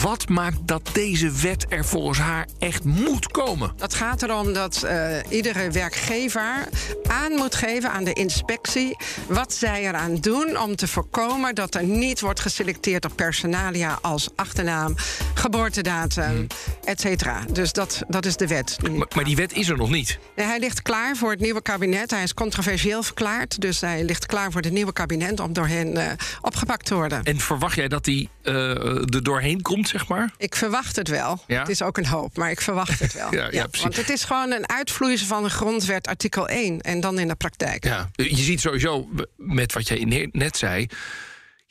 Wat 0.03 0.29
maakt 0.29 0.57
dat 0.67 0.89
deze 0.93 1.31
wet 1.31 1.65
er 1.69 1.85
volgens 1.85 2.17
haar 2.19 2.47
echt 2.59 2.83
moet 2.83 3.27
komen? 3.27 3.73
Het 3.77 3.93
gaat 3.93 4.23
erom 4.23 4.53
dat 4.53 4.83
eh, 4.83 5.17
iedere 5.29 5.71
werkgever 5.71 6.67
aan 7.07 7.31
moet 7.31 7.55
geven 7.55 7.91
aan 7.91 8.03
de 8.03 8.13
inspectie 8.13 8.97
wat 9.27 9.53
zij 9.53 9.87
eraan 9.87 10.15
doen 10.15 10.59
om 10.59 10.75
te 10.75 10.87
voorkomen 10.87 11.55
dat 11.55 11.75
er 11.75 11.83
niet 11.83 12.19
wordt 12.19 12.39
geselecteerd 12.39 13.05
op 13.05 13.15
personalia 13.15 13.99
als 14.01 14.29
achternaam, 14.35 14.95
geboortedatum, 15.33 16.47
et 16.83 17.01
cetera. 17.01 17.45
Dus 17.51 17.71
dat, 17.71 18.01
dat 18.07 18.25
is 18.25 18.37
de 18.37 18.47
wet. 18.47 18.77
Maar, 18.81 19.07
maar 19.15 19.23
die 19.23 19.35
wet 19.35 19.53
is 19.53 19.69
er 19.69 19.77
nog 19.77 19.89
niet. 19.89 20.19
Nee, 20.35 20.45
hij 20.45 20.59
ligt 20.59 20.81
klaar 20.81 21.15
voor 21.15 21.31
het 21.31 21.39
nieuwe 21.39 21.61
kabinet. 21.61 22.11
Hij 22.11 22.23
is 22.23 22.33
controversieel 22.33 23.03
verklaard, 23.03 23.61
dus 23.61 23.81
hij 23.81 24.03
ligt 24.03 24.25
klaar 24.25 24.51
voor 24.51 24.61
het 24.61 24.71
nieuwe 24.71 24.93
kabinet 24.93 25.39
om 25.39 25.53
door 25.53 25.67
hen 25.67 25.97
eh, 25.97 26.11
opgepakt 26.41 26.85
te 26.85 26.95
worden. 26.95 27.23
En 27.23 27.39
verwacht 27.39 27.75
jij 27.75 27.87
dat 27.87 28.03
die 28.03 28.29
eh, 28.41 28.53
er 28.85 29.23
doorheen 29.23 29.61
komt, 29.61 29.92
zeg 29.93 30.07
maar? 30.07 30.31
Ik 30.37 30.55
verwacht 30.55 30.95
het 30.95 31.07
wel. 31.07 31.43
Ja? 31.47 31.59
Het 31.59 31.69
is 31.69 31.81
ook 31.81 31.97
een 31.97 32.05
hoop, 32.05 32.37
maar 32.37 32.51
ik 32.51 32.61
verwacht 32.61 32.99
het 32.99 33.13
wel. 33.13 33.31
Ja, 33.51 33.67
want 33.81 33.95
het 33.95 34.09
is 34.09 34.23
gewoon 34.23 34.51
een 34.51 34.69
uitvloeisel 34.69 35.27
van 35.27 35.43
de 35.43 35.49
grondwet 35.49 36.07
artikel 36.07 36.47
1 36.47 36.81
en 36.81 36.99
dan 36.99 37.19
in 37.19 37.27
de 37.27 37.35
praktijk. 37.35 37.83
Ja, 37.85 38.09
je 38.15 38.35
ziet 38.35 38.61
sowieso 38.61 39.09
met 39.37 39.73
wat 39.73 39.87
jij 39.87 40.03
ne- 40.03 40.29
net 40.31 40.57
zei. 40.57 40.87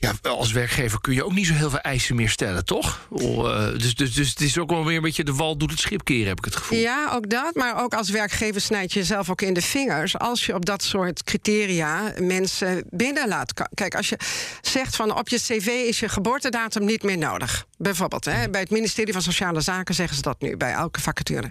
Ja, 0.03 0.29
als 0.29 0.51
werkgever 0.51 1.01
kun 1.01 1.13
je 1.13 1.23
ook 1.25 1.33
niet 1.33 1.47
zo 1.47 1.53
heel 1.53 1.69
veel 1.69 1.79
eisen 1.79 2.15
meer 2.15 2.29
stellen, 2.29 2.65
toch? 2.65 3.07
Eh, 3.17 3.67
dus, 3.77 3.95
dus, 3.95 4.13
dus 4.13 4.29
het 4.29 4.41
is 4.41 4.57
ook 4.57 4.69
wel 4.69 4.85
weer 4.85 4.95
een 4.95 5.01
beetje 5.01 5.23
de 5.23 5.33
wal 5.33 5.57
doet 5.57 5.71
het 5.71 5.79
schip 5.79 6.03
keren, 6.03 6.27
heb 6.27 6.37
ik 6.37 6.45
het 6.45 6.55
gevoel. 6.55 6.77
Ja, 6.79 7.11
ook 7.13 7.29
dat. 7.29 7.55
Maar 7.55 7.83
ook 7.83 7.93
als 7.93 8.09
werkgever 8.09 8.61
snijd 8.61 8.93
je 8.93 8.99
jezelf 8.99 9.29
ook 9.29 9.41
in 9.41 9.53
de 9.53 9.61
vingers. 9.61 10.17
Als 10.17 10.45
je 10.45 10.53
op 10.55 10.65
dat 10.65 10.83
soort 10.83 11.23
criteria 11.23 12.13
mensen 12.19 12.83
binnen 12.89 13.27
laat. 13.27 13.53
ko- 13.53 13.63
Kijk, 13.73 13.95
als 13.95 14.09
je 14.09 14.17
zegt 14.61 14.95
van 14.95 15.17
op 15.17 15.29
je 15.29 15.37
cv 15.37 15.67
is 15.67 15.99
je 15.99 16.09
geboortedatum 16.09 16.85
niet 16.85 17.03
meer 17.03 17.17
nodig. 17.17 17.65
Bijvoorbeeld, 17.77 18.25
hè, 18.25 18.49
bij 18.49 18.61
het 18.61 18.69
ministerie 18.69 19.13
van 19.13 19.21
Sociale 19.21 19.61
Zaken 19.61 19.95
zeggen 19.95 20.15
ze 20.15 20.21
dat 20.21 20.41
nu 20.41 20.57
bij 20.57 20.71
elke 20.71 21.01
vacature. 21.01 21.49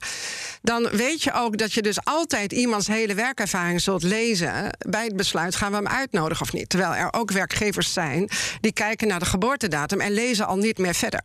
Dan 0.62 0.88
weet 0.92 1.22
je 1.22 1.32
ook 1.32 1.58
dat 1.58 1.72
je 1.72 1.82
dus 1.82 2.04
altijd 2.04 2.52
iemands 2.52 2.86
hele 2.86 3.14
werkervaring 3.14 3.80
zult 3.80 4.02
lezen 4.02 4.76
bij 4.88 5.04
het 5.04 5.16
besluit 5.16 5.56
gaan 5.56 5.70
we 5.70 5.76
hem 5.76 5.86
uitnodigen 5.88 6.42
of 6.42 6.52
niet. 6.52 6.68
Terwijl 6.68 6.94
er 6.94 7.12
ook 7.12 7.30
werkgevers 7.30 7.92
zijn 7.92 8.28
die 8.60 8.72
kijken 8.72 9.08
naar 9.08 9.18
de 9.18 9.24
geboortedatum 9.24 10.00
en 10.00 10.12
lezen 10.12 10.46
al 10.46 10.56
niet 10.56 10.78
meer 10.78 10.94
verder. 10.94 11.22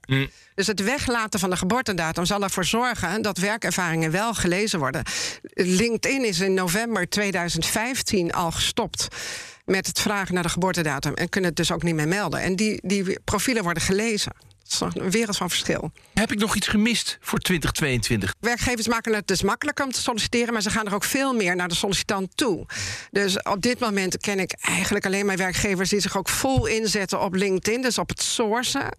Dus 0.56 0.67
het 0.67 0.84
weglaten 0.84 1.39
van 1.39 1.49
de 1.49 1.58
geboortedatum 1.58 2.25
zal 2.25 2.43
ervoor 2.43 2.65
zorgen 2.65 3.21
dat 3.21 3.38
werkervaringen 3.38 4.12
wel 4.12 4.34
gelezen 4.34 4.80
worden. 4.80 5.03
LinkedIn 5.53 6.25
is 6.25 6.39
in 6.39 6.53
november 6.53 7.10
2015 7.10 8.32
al 8.34 8.51
gestopt 8.51 9.08
met 9.65 9.88
het 9.88 9.99
vragen 9.99 10.34
naar 10.34 10.43
de 10.43 10.49
geboortedatum 10.49 11.13
en 11.13 11.30
kunnen 11.30 11.49
het 11.49 11.60
dus 11.60 11.71
ook 11.71 11.84
niet 11.84 11.95
meer 11.95 12.08
melden. 12.08 12.41
En 12.41 12.56
die, 12.56 12.80
die 12.84 13.19
profielen 13.19 13.63
worden 13.63 13.84
gelezen. 13.84 14.32
Dat 14.67 14.95
is 14.95 15.01
een 15.01 15.12
wereld 15.12 15.38
van 15.38 15.49
verschil. 15.49 15.91
Heb 16.13 16.32
ik 16.32 16.39
nog 16.39 16.56
iets 16.56 16.67
gemist 16.67 17.17
voor 17.21 17.39
2022? 17.39 18.36
Werkgevers 18.39 18.88
maken 18.88 19.13
het 19.13 19.27
dus 19.27 19.41
makkelijker 19.41 19.86
om 19.86 19.91
te 19.91 20.01
solliciteren, 20.01 20.53
maar 20.53 20.62
ze 20.62 20.69
gaan 20.69 20.86
er 20.86 20.93
ook 20.93 21.03
veel 21.03 21.34
meer 21.34 21.56
naar 21.56 21.67
de 21.67 21.75
sollicitant 21.75 22.38
toe. 22.38 22.65
Dus 23.12 23.41
op 23.41 23.62
dit 23.62 23.80
moment 23.80 24.17
ken 24.17 24.39
ik 24.39 24.56
eigenlijk 24.62 25.06
alleen 25.06 25.25
maar 25.25 25.38
werkgevers 25.38 25.89
die 25.89 25.99
zich 25.99 26.17
ook 26.17 26.30
vol 26.30 26.65
inzetten 26.65 27.21
op 27.21 27.34
LinkedIn, 27.34 27.82
dus 27.82 27.97
op 27.97 28.10
het 28.10 28.21
sourcen. 28.21 28.95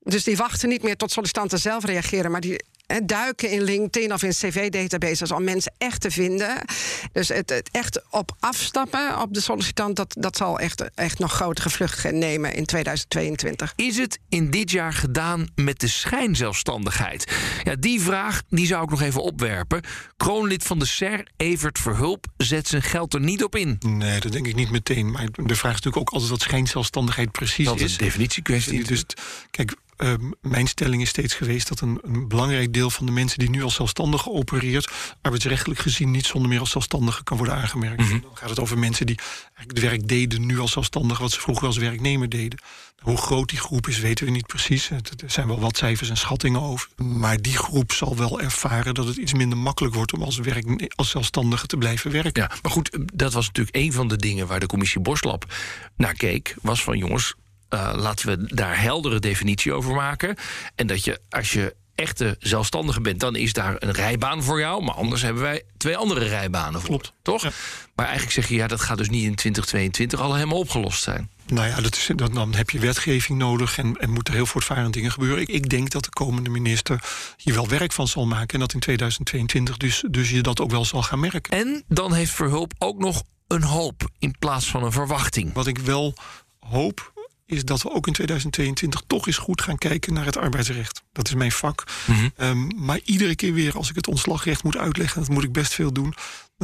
Dus 0.00 0.24
die 0.24 0.36
wachten 0.36 0.68
niet 0.68 0.82
meer 0.82 0.96
tot 0.96 1.12
sollicitanten 1.12 1.58
zelf 1.58 1.84
reageren, 1.84 2.30
maar 2.30 2.40
die 2.40 2.64
duiken 3.04 3.50
in 3.50 3.62
LinkedIn 3.62 4.12
of 4.12 4.22
in 4.22 4.30
cv-databases 4.30 5.32
om 5.32 5.44
mensen 5.44 5.72
echt 5.78 6.00
te 6.00 6.10
vinden. 6.10 6.64
Dus 7.12 7.28
het, 7.28 7.50
het 7.50 7.68
echt 7.72 8.02
op 8.10 8.36
afstappen 8.40 9.20
op 9.20 9.34
de 9.34 9.40
sollicitant, 9.40 9.96
dat, 9.96 10.14
dat 10.18 10.36
zal 10.36 10.58
echt, 10.58 10.84
echt 10.94 11.18
nog 11.18 11.32
grotere 11.32 11.70
vlucht 11.70 12.12
nemen 12.12 12.54
in 12.54 12.64
2022. 12.64 13.72
Is 13.76 13.96
het 13.96 14.18
in 14.28 14.50
dit 14.50 14.70
jaar 14.70 14.92
gedaan 14.92 15.46
met 15.54 15.80
de 15.80 15.88
schijnzelfstandigheid? 15.88 17.32
Ja, 17.62 17.74
die 17.78 18.00
vraag 18.00 18.42
die 18.48 18.66
zou 18.66 18.84
ik 18.84 18.90
nog 18.90 19.00
even 19.02 19.22
opwerpen. 19.22 19.82
Kroonlid 20.16 20.62
van 20.62 20.78
de 20.78 20.84
SER, 20.86 21.28
Evert 21.36 21.78
Verhulp, 21.78 22.26
zet 22.36 22.68
zijn 22.68 22.82
geld 22.82 23.14
er 23.14 23.20
niet 23.20 23.44
op 23.44 23.56
in. 23.56 23.76
Nee, 23.86 24.20
dat 24.20 24.32
denk 24.32 24.46
ik 24.46 24.54
niet 24.54 24.70
meteen. 24.70 25.10
Maar 25.10 25.26
de 25.32 25.54
vraag 25.56 25.72
is 25.74 25.80
natuurlijk 25.80 25.96
ook 25.96 26.10
altijd 26.10 26.30
wat 26.30 26.40
schijnzelfstandigheid 26.40 27.32
precies 27.32 27.66
Dat 27.66 27.76
is 27.76 27.82
is. 27.82 27.92
een 27.92 28.04
definitiekwestie. 28.04 28.84
Dus 28.84 29.04
kijk, 29.50 29.74
ehm, 29.96 30.30
mijn 30.40 30.66
stelling 30.66 31.02
is 31.02 31.08
steeds 31.08 31.34
geweest 31.34 31.68
dat 31.68 31.80
een, 31.80 31.98
een 32.02 32.28
belangrijk 32.28 32.72
deel 32.72 32.83
van 32.90 33.06
de 33.06 33.12
mensen 33.12 33.38
die 33.38 33.50
nu 33.50 33.62
als 33.62 33.74
zelfstandige 33.74 34.30
opereert, 34.30 34.90
arbeidsrechtelijk 35.22 35.80
gezien 35.80 36.10
niet 36.10 36.26
zonder 36.26 36.48
meer 36.48 36.60
als 36.60 36.70
zelfstandige 36.70 37.22
kan 37.22 37.36
worden 37.36 37.54
aangemerkt. 37.54 38.00
Mhm. 38.00 38.20
Dan 38.20 38.30
gaat 38.34 38.50
het 38.50 38.60
over 38.60 38.78
mensen 38.78 39.06
die 39.06 39.18
eigenlijk 39.18 39.70
het 39.70 39.80
werk 39.80 40.08
deden 40.08 40.46
nu 40.46 40.58
als 40.58 40.72
zelfstandige, 40.72 41.22
wat 41.22 41.32
ze 41.32 41.40
vroeger 41.40 41.66
als 41.66 41.76
werknemer 41.76 42.28
deden. 42.28 42.58
Hoe 43.04 43.16
groot 43.16 43.48
die 43.48 43.58
groep 43.58 43.88
is, 43.88 43.98
weten 43.98 44.24
we 44.24 44.30
niet 44.30 44.46
precies. 44.46 44.90
Er 44.90 45.00
zijn 45.26 45.46
wel 45.46 45.60
wat 45.60 45.76
cijfers 45.76 46.10
en 46.10 46.16
schattingen 46.16 46.60
over. 46.60 46.88
Maar 46.96 47.40
die 47.40 47.56
groep 47.56 47.92
zal 47.92 48.16
wel 48.16 48.40
ervaren 48.40 48.94
dat 48.94 49.06
het 49.06 49.16
iets 49.16 49.34
minder 49.34 49.58
makkelijk 49.58 49.94
wordt 49.94 50.12
om 50.12 50.22
als, 50.22 50.38
werk, 50.38 50.88
als 50.94 51.10
zelfstandige 51.10 51.66
te 51.66 51.76
blijven 51.76 52.10
werken. 52.10 52.42
Ja, 52.42 52.50
maar 52.62 52.72
goed, 52.72 52.98
dat 53.14 53.32
was 53.32 53.46
natuurlijk 53.46 53.76
een 53.76 53.92
van 53.92 54.08
de 54.08 54.16
dingen 54.16 54.46
waar 54.46 54.60
de 54.60 54.66
commissie 54.66 55.00
Boslap 55.00 55.54
naar 55.96 56.14
keek. 56.14 56.54
Was 56.62 56.82
van 56.82 56.98
jongens, 56.98 57.34
eh, 57.68 57.92
laten 57.94 58.26
we 58.26 58.54
daar 58.54 58.80
heldere 58.80 59.18
definitie 59.18 59.72
over 59.72 59.94
maken. 59.94 60.36
En 60.74 60.86
dat 60.86 61.04
je, 61.04 61.20
als 61.30 61.52
je 61.52 61.74
echte 61.94 62.36
zelfstandige 62.38 63.00
bent, 63.00 63.20
dan 63.20 63.36
is 63.36 63.52
daar 63.52 63.76
een 63.78 63.92
rijbaan 63.92 64.42
voor 64.42 64.60
jou. 64.60 64.84
Maar 64.84 64.94
anders 64.94 65.22
hebben 65.22 65.42
wij 65.42 65.62
twee 65.76 65.96
andere 65.96 66.24
rijbanen 66.24 66.80
voor. 66.80 66.88
Klopt. 66.88 67.12
Toch? 67.22 67.42
Ja. 67.42 67.50
Maar 67.94 68.06
eigenlijk 68.06 68.34
zeg 68.34 68.48
je, 68.48 68.54
ja, 68.54 68.66
dat 68.66 68.80
gaat 68.80 68.98
dus 68.98 69.08
niet 69.08 69.24
in 69.24 69.34
2022 69.34 70.20
al 70.20 70.34
helemaal 70.34 70.58
opgelost 70.58 71.02
zijn. 71.02 71.30
Nou 71.46 71.68
ja, 71.68 71.80
dat 71.80 71.96
is, 71.96 72.10
dat, 72.16 72.34
dan 72.34 72.54
heb 72.54 72.70
je 72.70 72.78
wetgeving 72.78 73.38
nodig 73.38 73.78
en, 73.78 73.96
en 73.96 74.10
moeten 74.10 74.34
heel 74.34 74.46
voortvarend 74.46 74.94
dingen 74.94 75.12
gebeuren. 75.12 75.40
Ik, 75.40 75.48
ik 75.48 75.68
denk 75.68 75.90
dat 75.90 76.04
de 76.04 76.10
komende 76.10 76.50
minister 76.50 77.02
hier 77.36 77.54
wel 77.54 77.68
werk 77.68 77.92
van 77.92 78.08
zal 78.08 78.26
maken. 78.26 78.54
En 78.54 78.60
dat 78.60 78.72
in 78.72 78.80
2022 78.80 79.76
dus, 79.76 80.04
dus 80.10 80.30
je 80.30 80.40
dat 80.40 80.60
ook 80.60 80.70
wel 80.70 80.84
zal 80.84 81.02
gaan 81.02 81.20
merken. 81.20 81.58
En 81.58 81.84
dan 81.88 82.12
heeft 82.12 82.32
Verhulp 82.32 82.72
ook 82.78 82.98
nog 82.98 83.22
een 83.46 83.62
hoop 83.62 84.08
in 84.18 84.34
plaats 84.38 84.66
van 84.66 84.82
een 84.82 84.92
verwachting. 84.92 85.52
Wat 85.52 85.66
ik 85.66 85.78
wel 85.78 86.14
hoop, 86.58 87.12
is 87.46 87.64
dat 87.64 87.82
we 87.82 87.92
ook 87.92 88.06
in 88.06 88.12
2022 88.12 89.02
toch 89.06 89.26
eens 89.26 89.36
goed 89.36 89.62
gaan 89.62 89.78
kijken 89.78 90.12
naar 90.12 90.24
het 90.24 90.36
arbeidsrecht. 90.36 91.02
Dat 91.12 91.28
is 91.28 91.34
mijn 91.34 91.52
vak. 91.52 91.84
Mhm. 92.06 92.28
Ehm, 92.36 92.84
maar 92.84 93.00
iedere 93.04 93.34
keer 93.34 93.52
weer 93.52 93.76
als 93.76 93.90
ik 93.90 93.96
het 93.96 94.08
ontslagrecht 94.08 94.64
moet 94.64 94.76
uitleggen, 94.76 95.20
dat 95.20 95.30
moet 95.30 95.44
ik 95.44 95.52
best 95.52 95.74
veel 95.74 95.92
doen. 95.92 96.14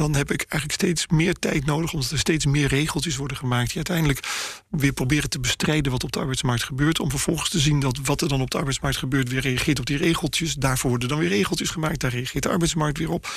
Dan 0.01 0.15
heb 0.15 0.31
ik 0.31 0.39
eigenlijk 0.39 0.71
steeds 0.71 1.07
meer 1.07 1.33
tijd 1.33 1.65
nodig, 1.65 1.93
omdat 1.93 2.11
er 2.11 2.19
steeds 2.19 2.45
meer 2.45 2.67
regeltjes 2.67 3.15
worden 3.15 3.37
gemaakt. 3.37 3.67
Die 3.67 3.75
uiteindelijk 3.75 4.19
weer 4.69 4.93
proberen 4.93 5.29
te 5.29 5.39
bestrijden 5.39 5.91
wat 5.91 6.03
op 6.03 6.11
de 6.11 6.19
arbeidsmarkt 6.19 6.63
gebeurt. 6.63 6.99
Om 6.99 7.09
vervolgens 7.09 7.49
te 7.49 7.59
zien 7.59 7.79
dat 7.79 7.99
wat 8.03 8.21
er 8.21 8.27
dan 8.27 8.41
op 8.41 8.51
de 8.51 8.57
arbeidsmarkt 8.57 8.97
gebeurt, 8.97 9.29
weer 9.29 9.41
reageert 9.41 9.79
op 9.79 9.85
die 9.85 9.97
regeltjes. 9.97 10.53
Daarvoor 10.53 10.89
worden 10.89 11.09
dan 11.09 11.17
weer 11.17 11.29
regeltjes 11.29 11.69
gemaakt. 11.69 11.99
Daar 11.99 12.11
reageert 12.11 12.43
de 12.43 12.49
arbeidsmarkt 12.49 12.97
weer 12.97 13.11
op. 13.11 13.27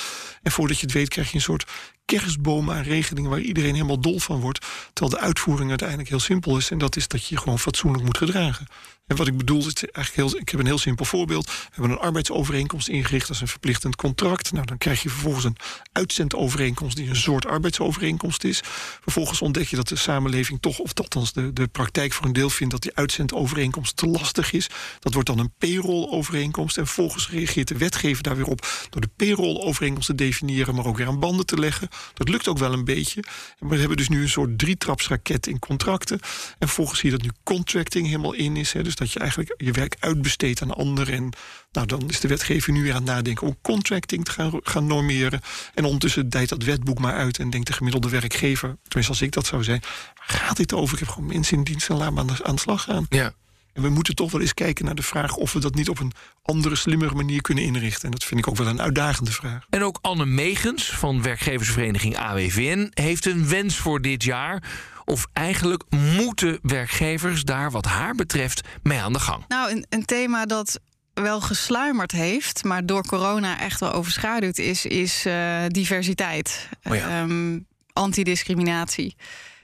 En 0.43 0.51
voordat 0.51 0.79
je 0.79 0.85
het 0.85 0.95
weet, 0.95 1.09
krijg 1.09 1.29
je 1.29 1.35
een 1.35 1.41
soort 1.41 1.65
kerstboom 2.05 2.71
aan 2.71 2.83
regelingen 2.83 3.29
waar 3.29 3.39
iedereen 3.39 3.73
helemaal 3.73 3.99
dol 3.99 4.19
van 4.19 4.39
wordt. 4.39 4.65
Terwijl 4.93 5.19
de 5.19 5.25
uitvoering 5.25 5.69
uiteindelijk 5.69 6.09
heel 6.09 6.19
simpel 6.19 6.57
is. 6.57 6.71
En 6.71 6.77
dat 6.77 6.95
is 6.95 7.07
dat 7.07 7.27
je 7.27 7.35
je 7.35 7.41
gewoon 7.41 7.59
fatsoenlijk 7.59 8.03
moet 8.03 8.17
gedragen. 8.17 8.67
En 9.07 9.15
wat 9.15 9.27
ik 9.27 9.37
bedoel, 9.37 9.59
is 9.59 9.73
eigenlijk 9.73 10.15
heel, 10.15 10.41
ik 10.41 10.49
heb 10.49 10.59
een 10.59 10.65
heel 10.65 10.77
simpel 10.77 11.05
voorbeeld. 11.05 11.45
We 11.45 11.51
hebben 11.71 11.91
een 11.91 11.97
arbeidsovereenkomst 11.97 12.87
ingericht 12.87 13.29
als 13.29 13.41
een 13.41 13.47
verplichtend 13.47 13.95
contract. 13.95 14.51
Nou, 14.51 14.65
dan 14.65 14.77
krijg 14.77 15.03
je 15.03 15.09
vervolgens 15.09 15.43
een 15.43 15.57
uitzendovereenkomst 15.91 16.95
die 16.95 17.09
een 17.09 17.15
soort 17.15 17.45
arbeidsovereenkomst 17.45 18.43
is. 18.43 18.61
Vervolgens 19.01 19.41
ontdek 19.41 19.67
je 19.67 19.75
dat 19.75 19.87
de 19.87 19.95
samenleving 19.95 20.61
toch, 20.61 20.79
of 20.79 20.93
althans 20.93 21.33
de, 21.33 21.53
de 21.53 21.67
praktijk 21.67 22.13
voor 22.13 22.25
een 22.25 22.33
deel 22.33 22.49
vindt 22.49 22.73
dat 22.73 22.81
die 22.81 22.95
uitzendovereenkomst 22.95 23.97
te 23.97 24.07
lastig 24.07 24.51
is. 24.51 24.69
Dat 24.99 25.13
wordt 25.13 25.27
dan 25.27 25.39
een 25.39 25.53
payroll-overeenkomst. 25.57 26.77
En 26.77 26.85
vervolgens 26.85 27.29
reageert 27.29 27.67
de 27.67 27.77
wetgever 27.77 28.23
daar 28.23 28.35
weer 28.35 28.47
op 28.47 28.87
door 28.89 29.01
de 29.01 29.09
payroll-overeenkomst 29.15 30.07
te 30.07 30.15
definiëren, 30.15 30.75
maar 30.75 30.85
ook 30.85 30.97
weer 30.97 31.07
aan 31.07 31.19
banden 31.19 31.45
te 31.45 31.59
leggen. 31.59 31.87
Dat 32.13 32.29
lukt 32.29 32.47
ook 32.47 32.57
wel 32.57 32.73
een 32.73 32.85
beetje. 32.85 33.23
En 33.59 33.67
we 33.67 33.77
hebben 33.77 33.97
dus 33.97 34.09
nu 34.09 34.21
een 34.21 34.29
soort 34.29 34.59
drietrapsraket 34.59 35.47
in 35.47 35.59
contracten. 35.59 36.19
En 36.59 36.67
vervolgens 36.67 36.99
zie 36.99 37.11
je 37.11 37.17
dat 37.17 37.25
nu 37.25 37.31
contracting 37.43 38.05
helemaal 38.05 38.33
in 38.33 38.55
is. 38.55 38.71
Dus 38.71 38.94
dat 38.97 39.11
je 39.11 39.19
eigenlijk 39.19 39.53
je 39.57 39.71
werk 39.71 39.95
uitbesteedt 39.99 40.61
aan 40.61 40.75
anderen. 40.75 41.13
En 41.13 41.29
nou, 41.71 41.87
dan 41.87 42.09
is 42.09 42.19
de 42.19 42.27
wetgever 42.27 42.71
nu 42.71 42.83
weer 42.83 42.93
aan 42.93 43.03
het 43.03 43.11
nadenken 43.11 43.47
om 43.47 43.57
contracting 43.61 44.25
te 44.25 44.31
gaan, 44.31 44.59
gaan 44.63 44.87
normeren. 44.87 45.41
En 45.73 45.83
ondertussen 45.83 46.29
dijt 46.29 46.49
dat 46.49 46.63
wetboek 46.63 46.99
maar 46.99 47.13
uit 47.13 47.39
en 47.39 47.49
denkt 47.49 47.67
de 47.67 47.73
gemiddelde 47.73 48.09
werkgever, 48.09 48.77
tenminste 48.81 49.11
als 49.11 49.21
ik 49.21 49.31
dat 49.31 49.45
zou 49.45 49.63
zijn, 49.63 49.81
waar 50.15 50.39
gaat 50.39 50.57
dit 50.57 50.73
over? 50.73 50.93
Ik 50.93 50.99
heb 50.99 51.09
gewoon 51.09 51.29
mensen 51.29 51.57
in 51.57 51.63
dienst 51.63 51.89
en 51.89 51.97
laat 51.97 52.13
me 52.13 52.19
aan 52.19 52.27
de, 52.27 52.43
aan 52.43 52.55
de 52.55 52.61
slag 52.61 52.83
gaan. 52.83 53.05
Ja. 53.09 53.33
En 53.75 53.81
we 53.81 53.89
moeten 53.89 54.15
toch 54.15 54.31
wel 54.31 54.41
eens 54.41 54.53
kijken 54.53 54.85
naar 54.85 54.95
de 54.95 55.01
vraag 55.01 55.35
of 55.35 55.53
we 55.53 55.59
dat 55.59 55.75
niet 55.75 55.89
op 55.89 55.99
een 55.99 56.11
andere, 56.43 56.75
slimmere 56.75 57.15
manier 57.15 57.41
kunnen 57.41 57.63
inrichten. 57.63 58.03
En 58.03 58.11
dat 58.11 58.23
vind 58.23 58.39
ik 58.39 58.47
ook 58.47 58.57
wel 58.57 58.67
een 58.67 58.81
uitdagende 58.81 59.31
vraag. 59.31 59.65
En 59.69 59.83
ook 59.83 59.99
Anne 60.01 60.25
Megens 60.25 60.89
van 60.89 61.21
werkgeversvereniging 61.21 62.17
AWVN 62.17 62.91
heeft 62.93 63.25
een 63.25 63.47
wens 63.47 63.75
voor 63.75 64.01
dit 64.01 64.23
jaar. 64.23 64.63
Of 65.05 65.27
eigenlijk 65.33 65.83
moeten 65.89 66.59
werkgevers 66.61 67.43
daar 67.43 67.71
wat 67.71 67.85
haar 67.85 68.15
betreft 68.15 68.61
mee 68.83 68.99
aan 68.99 69.13
de 69.13 69.19
gang. 69.19 69.43
Nou, 69.47 69.71
een, 69.71 69.85
een 69.89 70.05
thema 70.05 70.45
dat 70.45 70.79
wel 71.13 71.41
gesluimerd 71.41 72.11
heeft, 72.11 72.63
maar 72.63 72.85
door 72.85 73.05
corona 73.07 73.59
echt 73.59 73.79
wel 73.79 73.91
overschaduwd 73.91 74.57
is, 74.57 74.85
is 74.85 75.25
eh, 75.25 75.63
diversiteit. 75.67 76.69
Oh 76.83 76.95
ja. 76.95 77.21
Ehm, 77.21 77.59
antidiscriminatie. 77.93 79.15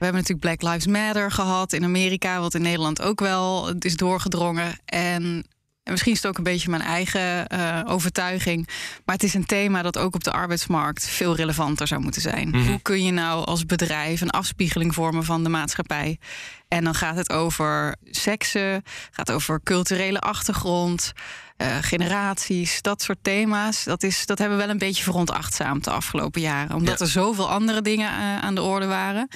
We 0.02 0.08
hebben 0.08 0.22
natuurlijk 0.22 0.60
Black 0.60 0.74
Lives 0.74 0.88
Matter 0.88 1.32
gehad 1.32 1.74
in 1.74 1.84
Amerika, 1.84 2.40
wat 2.40 2.54
in 2.54 2.62
Nederland 2.62 3.02
ook 3.02 3.20
wel 3.20 3.74
is 3.80 3.96
doorgedrongen. 3.96 4.80
En 4.86 5.46
en 5.84 5.92
misschien 5.92 6.12
is 6.12 6.18
het 6.18 6.28
ook 6.28 6.38
een 6.38 6.44
beetje 6.44 6.70
mijn 6.70 6.82
eigen 6.82 7.48
eh, 7.48 7.82
overtuiging. 7.86 8.68
Maar 9.06 9.16
het 9.16 9.24
is 9.24 9.34
een 9.34 9.46
thema 9.46 9.82
dat 9.82 9.98
ook 9.98 10.16
op 10.16 10.24
de 10.24 10.32
arbeidsmarkt 10.32 11.08
veel 11.10 11.36
relevanter 11.36 11.88
zou 11.88 12.02
moeten 12.02 12.22
zijn. 12.22 12.50
Mhm. 12.50 12.68
Hoe 12.68 12.82
kun 12.82 13.04
je 13.04 13.12
nou 13.12 13.46
als 13.46 13.66
bedrijf 13.66 14.22
een 14.22 14.30
afspiegeling 14.30 14.94
vormen 14.94 15.24
van 15.24 15.44
de 15.44 15.50
maatschappij? 15.50 16.20
En 16.68 16.84
dan 16.84 16.96
gaat 16.96 17.16
het 17.16 17.32
over 17.32 17.96
seksen, 18.04 18.84
gaat 19.12 19.32
over 19.32 19.60
culturele 19.64 20.20
achtergrond, 20.20 21.12
eh, 21.58 21.78
generaties, 21.82 22.82
dat 22.82 23.02
soort 23.02 23.18
thema's. 23.22 23.84
Dat, 23.84 24.04
is, 24.04 24.26
dat 24.26 24.38
hebben 24.38 24.58
we 24.58 24.64
wel 24.64 24.72
een 24.74 24.80
beetje 24.80 25.04
veronachtzaamd 25.04 25.84
de 25.84 25.92
afgelopen 25.92 26.42
jaren. 26.42 26.76
Omdat 26.76 27.00
Ja. 27.00 27.06
er 27.06 27.12
zoveel 27.12 27.50
andere 27.50 27.82
dingen 27.82 28.10
eh, 28.10 28.38
aan 28.38 28.56
de 28.56 28.62
orde 28.62 28.86
waren. 28.86 29.28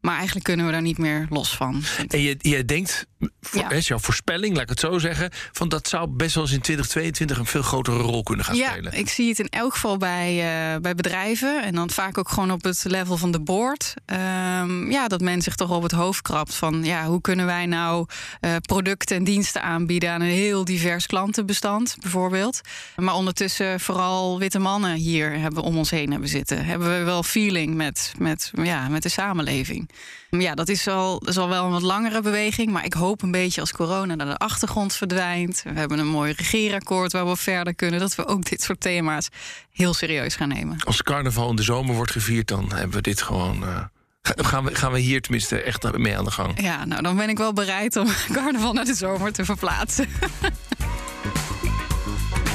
Maar 0.00 0.14
eigenlijk 0.14 0.44
kunnen 0.44 0.66
we 0.66 0.72
daar 0.72 0.82
niet 0.82 0.98
meer 0.98 1.26
los 1.30 1.56
van. 1.56 1.82
En 2.08 2.20
je, 2.20 2.36
je 2.38 2.64
denkt, 2.64 3.06
voor, 3.40 3.60
Ja. 3.60 3.70
is 3.70 3.88
jouw 3.88 3.98
voorspelling, 3.98 4.52
laat 4.54 4.62
ik 4.62 4.68
het 4.68 4.80
zo 4.80 4.98
zeggen, 4.98 5.30
van 5.52 5.68
dat 5.68 5.88
zou 5.88 6.08
best 6.08 6.34
wel 6.34 6.44
eens 6.44 6.52
in 6.52 6.60
2022 6.60 7.38
een 7.38 7.46
veel 7.46 7.62
grotere 7.62 7.98
rol 7.98 8.22
kunnen 8.22 8.44
gaan 8.44 8.56
ja, 8.56 8.70
spelen. 8.70 8.92
ik 8.92 9.08
zie 9.08 9.28
het 9.28 9.38
in 9.38 9.48
elk 9.48 9.72
geval 9.72 9.96
bij, 9.96 10.28
eh, 10.74 10.80
bij 10.80 10.94
bedrijven. 10.94 11.62
En 11.62 11.74
dan 11.74 11.90
vaak 11.90 12.18
ook 12.18 12.28
gewoon 12.28 12.50
op 12.50 12.62
het 12.62 12.84
level 12.84 13.16
van 13.16 13.30
de 13.30 13.40
board. 13.40 13.94
Ehm, 14.06 14.90
ja, 14.90 15.08
dat 15.08 15.20
men 15.20 15.42
zich 15.42 15.54
toch 15.54 15.70
op 15.70 15.82
het 15.82 15.92
hoofd 15.92 16.22
krabt 16.22 16.54
van 16.54 16.84
ja, 16.84 17.06
hoe 17.06 17.20
kunnen 17.20 17.46
wij 17.46 17.66
nou 17.66 18.06
eh, 18.40 18.56
producten 18.60 19.16
en 19.16 19.24
diensten 19.24 19.62
aanbieden 19.62 20.10
aan 20.10 20.20
een 20.20 20.28
heel 20.28 20.64
divers 20.64 21.06
klantenbestand, 21.06 21.96
bijvoorbeeld. 22.00 22.60
Maar 22.96 23.14
ondertussen 23.14 23.80
vooral 23.80 24.38
witte 24.38 24.58
mannen 24.58 24.94
hier 24.94 25.38
hebben 25.38 25.62
om 25.62 25.76
ons 25.76 25.90
heen 25.90 26.10
hebben 26.10 26.28
zitten. 26.28 26.64
Hebben 26.64 26.98
we 26.98 27.04
wel 27.04 27.22
feeling 27.22 27.74
met, 27.74 28.12
met, 28.18 28.50
ja, 28.62 28.88
met 28.88 29.02
de 29.02 29.08
samenleving. 29.08 29.89
Ja, 30.30 30.54
dat 30.54 30.68
is, 30.68 30.88
al, 30.88 31.18
dat 31.18 31.28
is 31.28 31.38
al 31.38 31.48
wel 31.48 31.64
een 31.64 31.70
wat 31.70 31.82
langere 31.82 32.20
beweging. 32.20 32.70
Maar 32.70 32.84
ik 32.84 32.92
hoop 32.92 33.22
een 33.22 33.30
beetje 33.30 33.60
als 33.60 33.72
corona 33.72 34.14
naar 34.14 34.26
de 34.26 34.36
achtergrond 34.36 34.94
verdwijnt. 34.96 35.62
We 35.64 35.78
hebben 35.78 35.98
een 35.98 36.06
mooi 36.08 36.32
regeerakkoord 36.36 37.12
waar 37.12 37.26
we 37.28 37.36
verder 37.36 37.74
kunnen. 37.74 38.00
Dat 38.00 38.14
we 38.14 38.26
ook 38.26 38.44
dit 38.44 38.62
soort 38.62 38.80
thema's 38.80 39.28
heel 39.72 39.94
serieus 39.94 40.34
gaan 40.34 40.48
nemen. 40.48 40.76
Als 40.84 41.02
carnaval 41.02 41.50
in 41.50 41.56
de 41.56 41.62
zomer 41.62 41.94
wordt 41.94 42.12
gevierd, 42.12 42.48
dan 42.48 42.72
hebben 42.72 42.96
we 42.96 43.02
dit 43.02 43.22
gewoon. 43.22 43.64
eh, 43.64 43.76
ga- 44.22 44.34
gaan, 44.50 44.64
we, 44.64 44.74
gaan 44.74 44.92
we 44.92 44.98
hier 44.98 45.20
tenminste 45.20 45.62
echt 45.62 45.96
mee 45.96 46.18
aan 46.18 46.24
de 46.24 46.30
gang. 46.30 46.60
Ja, 46.62 46.84
nou 46.84 47.02
dan 47.02 47.16
ben 47.16 47.28
ik 47.28 47.38
wel 47.38 47.52
bereid 47.52 47.96
om 47.96 48.06
carnaval 48.32 48.72
naar 48.72 48.84
de 48.84 48.94
zomer 48.94 49.32
te 49.32 49.44
verplaatsen. 49.44 50.08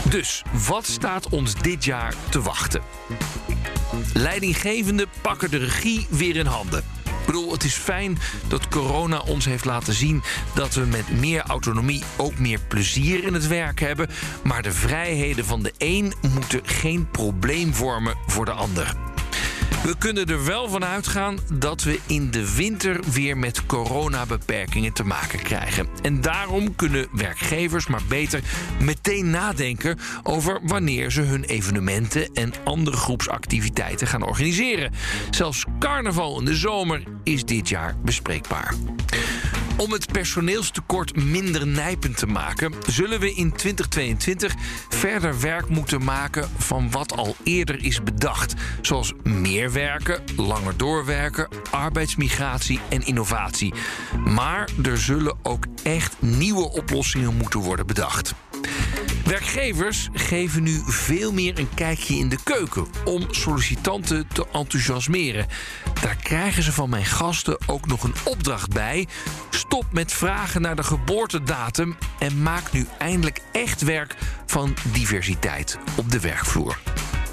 Dus 0.09 0.43
wat 0.67 0.85
staat 0.87 1.29
ons 1.29 1.53
dit 1.55 1.83
jaar 1.85 2.13
te 2.29 2.41
wachten? 2.41 2.81
Leidinggevenden 4.13 5.07
pakken 5.21 5.51
de 5.51 5.57
regie 5.57 6.07
weer 6.09 6.35
in 6.35 6.45
handen. 6.45 6.83
Ik 7.25 7.31
bedoel, 7.33 7.51
het 7.51 7.63
is 7.63 7.73
fijn 7.73 8.17
dat 8.47 8.67
corona 8.67 9.19
ons 9.19 9.45
heeft 9.45 9.65
laten 9.65 9.93
zien 9.93 10.23
dat 10.53 10.73
we 10.73 10.85
met 10.85 11.19
meer 11.19 11.41
autonomie 11.41 12.03
ook 12.17 12.39
meer 12.39 12.59
plezier 12.67 13.23
in 13.23 13.33
het 13.33 13.47
werk 13.47 13.79
hebben. 13.79 14.09
Maar 14.43 14.61
de 14.61 14.71
vrijheden 14.71 15.45
van 15.45 15.63
de 15.63 15.73
een 15.77 16.13
moeten 16.33 16.61
geen 16.63 17.07
probleem 17.11 17.73
vormen 17.73 18.17
voor 18.27 18.45
de 18.45 18.51
ander. 18.51 19.14
We 19.85 19.97
kunnen 19.97 20.27
er 20.27 20.45
wel 20.45 20.69
van 20.69 20.85
uitgaan 20.85 21.39
dat 21.53 21.83
we 21.83 21.99
in 22.07 22.31
de 22.31 22.55
winter 22.55 22.99
weer 23.11 23.37
met 23.37 23.65
coronabeperkingen 23.65 24.93
te 24.93 25.03
maken 25.03 25.39
krijgen. 25.39 25.87
En 26.01 26.21
daarom 26.21 26.75
kunnen 26.75 27.07
werkgevers 27.11 27.87
maar 27.87 28.01
beter 28.07 28.41
meteen 28.81 29.29
nadenken 29.29 29.99
over 30.23 30.59
wanneer 30.63 31.11
ze 31.11 31.21
hun 31.21 31.43
evenementen 31.43 32.33
en 32.33 32.53
andere 32.63 32.97
groepsactiviteiten 32.97 34.07
gaan 34.07 34.23
organiseren. 34.23 34.91
Zelfs 35.29 35.65
carnaval 35.79 36.39
in 36.39 36.45
de 36.45 36.55
zomer 36.55 37.03
is 37.23 37.45
dit 37.45 37.69
jaar 37.69 37.95
bespreekbaar. 38.03 38.73
Om 39.77 39.91
het 39.91 40.11
personeelstekort 40.11 41.15
minder 41.15 41.67
nijpend 41.67 42.17
te 42.17 42.25
maken, 42.25 42.73
zullen 42.87 43.19
we 43.19 43.33
in 43.33 43.51
2022 43.51 44.55
verder 44.89 45.41
werk 45.41 45.69
moeten 45.69 46.03
maken 46.03 46.49
van 46.57 46.91
wat 46.91 47.17
al 47.17 47.35
eerder 47.43 47.83
is 47.83 48.03
bedacht. 48.03 48.53
Zoals 48.81 49.13
meer 49.23 49.71
werken, 49.71 50.23
langer 50.35 50.77
doorwerken, 50.77 51.47
arbeidsmigratie 51.71 52.79
en 52.89 53.05
innovatie. 53.05 53.73
Maar 54.25 54.69
er 54.83 54.97
zullen 54.97 55.37
ook 55.43 55.65
echt 55.83 56.15
nieuwe 56.19 56.71
oplossingen 56.71 57.35
moeten 57.35 57.59
worden 57.59 57.87
bedacht. 57.87 58.33
Werkgevers 59.25 60.09
geven 60.13 60.63
nu 60.63 60.81
veel 60.85 61.31
meer 61.31 61.59
een 61.59 61.73
kijkje 61.73 62.15
in 62.15 62.29
de 62.29 62.37
keuken 62.43 62.87
om 63.05 63.27
sollicitanten 63.29 64.27
te 64.27 64.45
enthousiasmeren. 64.51 65.47
Daar 66.01 66.15
krijgen 66.15 66.63
ze 66.63 66.71
van 66.71 66.89
mijn 66.89 67.05
gasten 67.05 67.57
ook 67.65 67.87
nog 67.87 68.03
een 68.03 68.15
opdracht 68.23 68.73
bij. 68.73 69.07
Stop 69.67 69.85
met 69.91 70.13
vragen 70.13 70.61
naar 70.61 70.75
de 70.75 70.83
geboortedatum 70.83 71.97
en 72.19 72.41
maak 72.41 72.71
nu 72.71 72.87
eindelijk 72.97 73.41
echt 73.51 73.81
werk 73.81 74.15
van 74.45 74.75
diversiteit 74.91 75.77
op 75.97 76.11
de 76.11 76.19
werkvloer. 76.19 76.77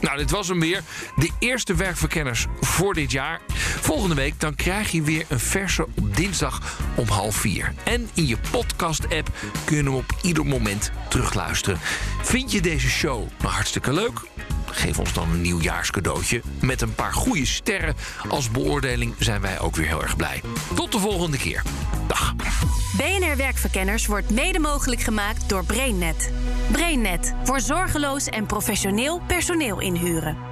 Nou, 0.00 0.16
dit 0.16 0.30
was 0.30 0.48
hem 0.48 0.60
weer. 0.60 0.82
De 1.16 1.30
eerste 1.38 1.74
werkverkenners 1.74 2.46
voor 2.60 2.94
dit 2.94 3.10
jaar. 3.10 3.40
Volgende 3.80 4.14
week 4.14 4.40
dan 4.40 4.54
krijg 4.54 4.90
je 4.90 5.02
weer 5.02 5.24
een 5.28 5.40
verse 5.40 5.86
op 5.96 6.16
dinsdag 6.16 6.78
om 6.94 7.08
half 7.08 7.36
vier. 7.36 7.74
En 7.84 8.08
in 8.14 8.26
je 8.26 8.36
podcast-app 8.50 9.30
kun 9.64 9.76
je 9.76 9.82
hem 9.82 9.94
op 9.94 10.14
ieder 10.22 10.46
moment 10.46 10.90
terugluisteren. 11.08 11.78
Vind 12.22 12.52
je 12.52 12.60
deze 12.60 12.88
show 12.88 13.28
nou 13.40 13.52
hartstikke 13.52 13.92
leuk? 13.92 14.31
Geef 14.72 14.98
ons 14.98 15.12
dan 15.12 15.30
een 15.30 15.40
nieuwjaarscadeautje. 15.40 16.42
Met 16.60 16.80
een 16.80 16.94
paar 16.94 17.12
goede 17.12 17.46
sterren 17.46 17.94
als 18.28 18.50
beoordeling 18.50 19.14
zijn 19.18 19.40
wij 19.40 19.60
ook 19.60 19.76
weer 19.76 19.86
heel 19.86 20.02
erg 20.02 20.16
blij. 20.16 20.42
Tot 20.74 20.92
de 20.92 20.98
volgende 20.98 21.36
keer. 21.36 21.62
Dag. 22.06 22.34
BNR 22.96 23.36
Werkverkenners 23.36 24.06
wordt 24.06 24.30
mede 24.30 24.58
mogelijk 24.58 25.00
gemaakt 25.00 25.48
door 25.48 25.64
BrainNet. 25.64 26.32
BrainNet 26.72 27.34
voor 27.44 27.60
zorgeloos 27.60 28.26
en 28.26 28.46
professioneel 28.46 29.20
personeel 29.26 29.80
inhuren. 29.80 30.51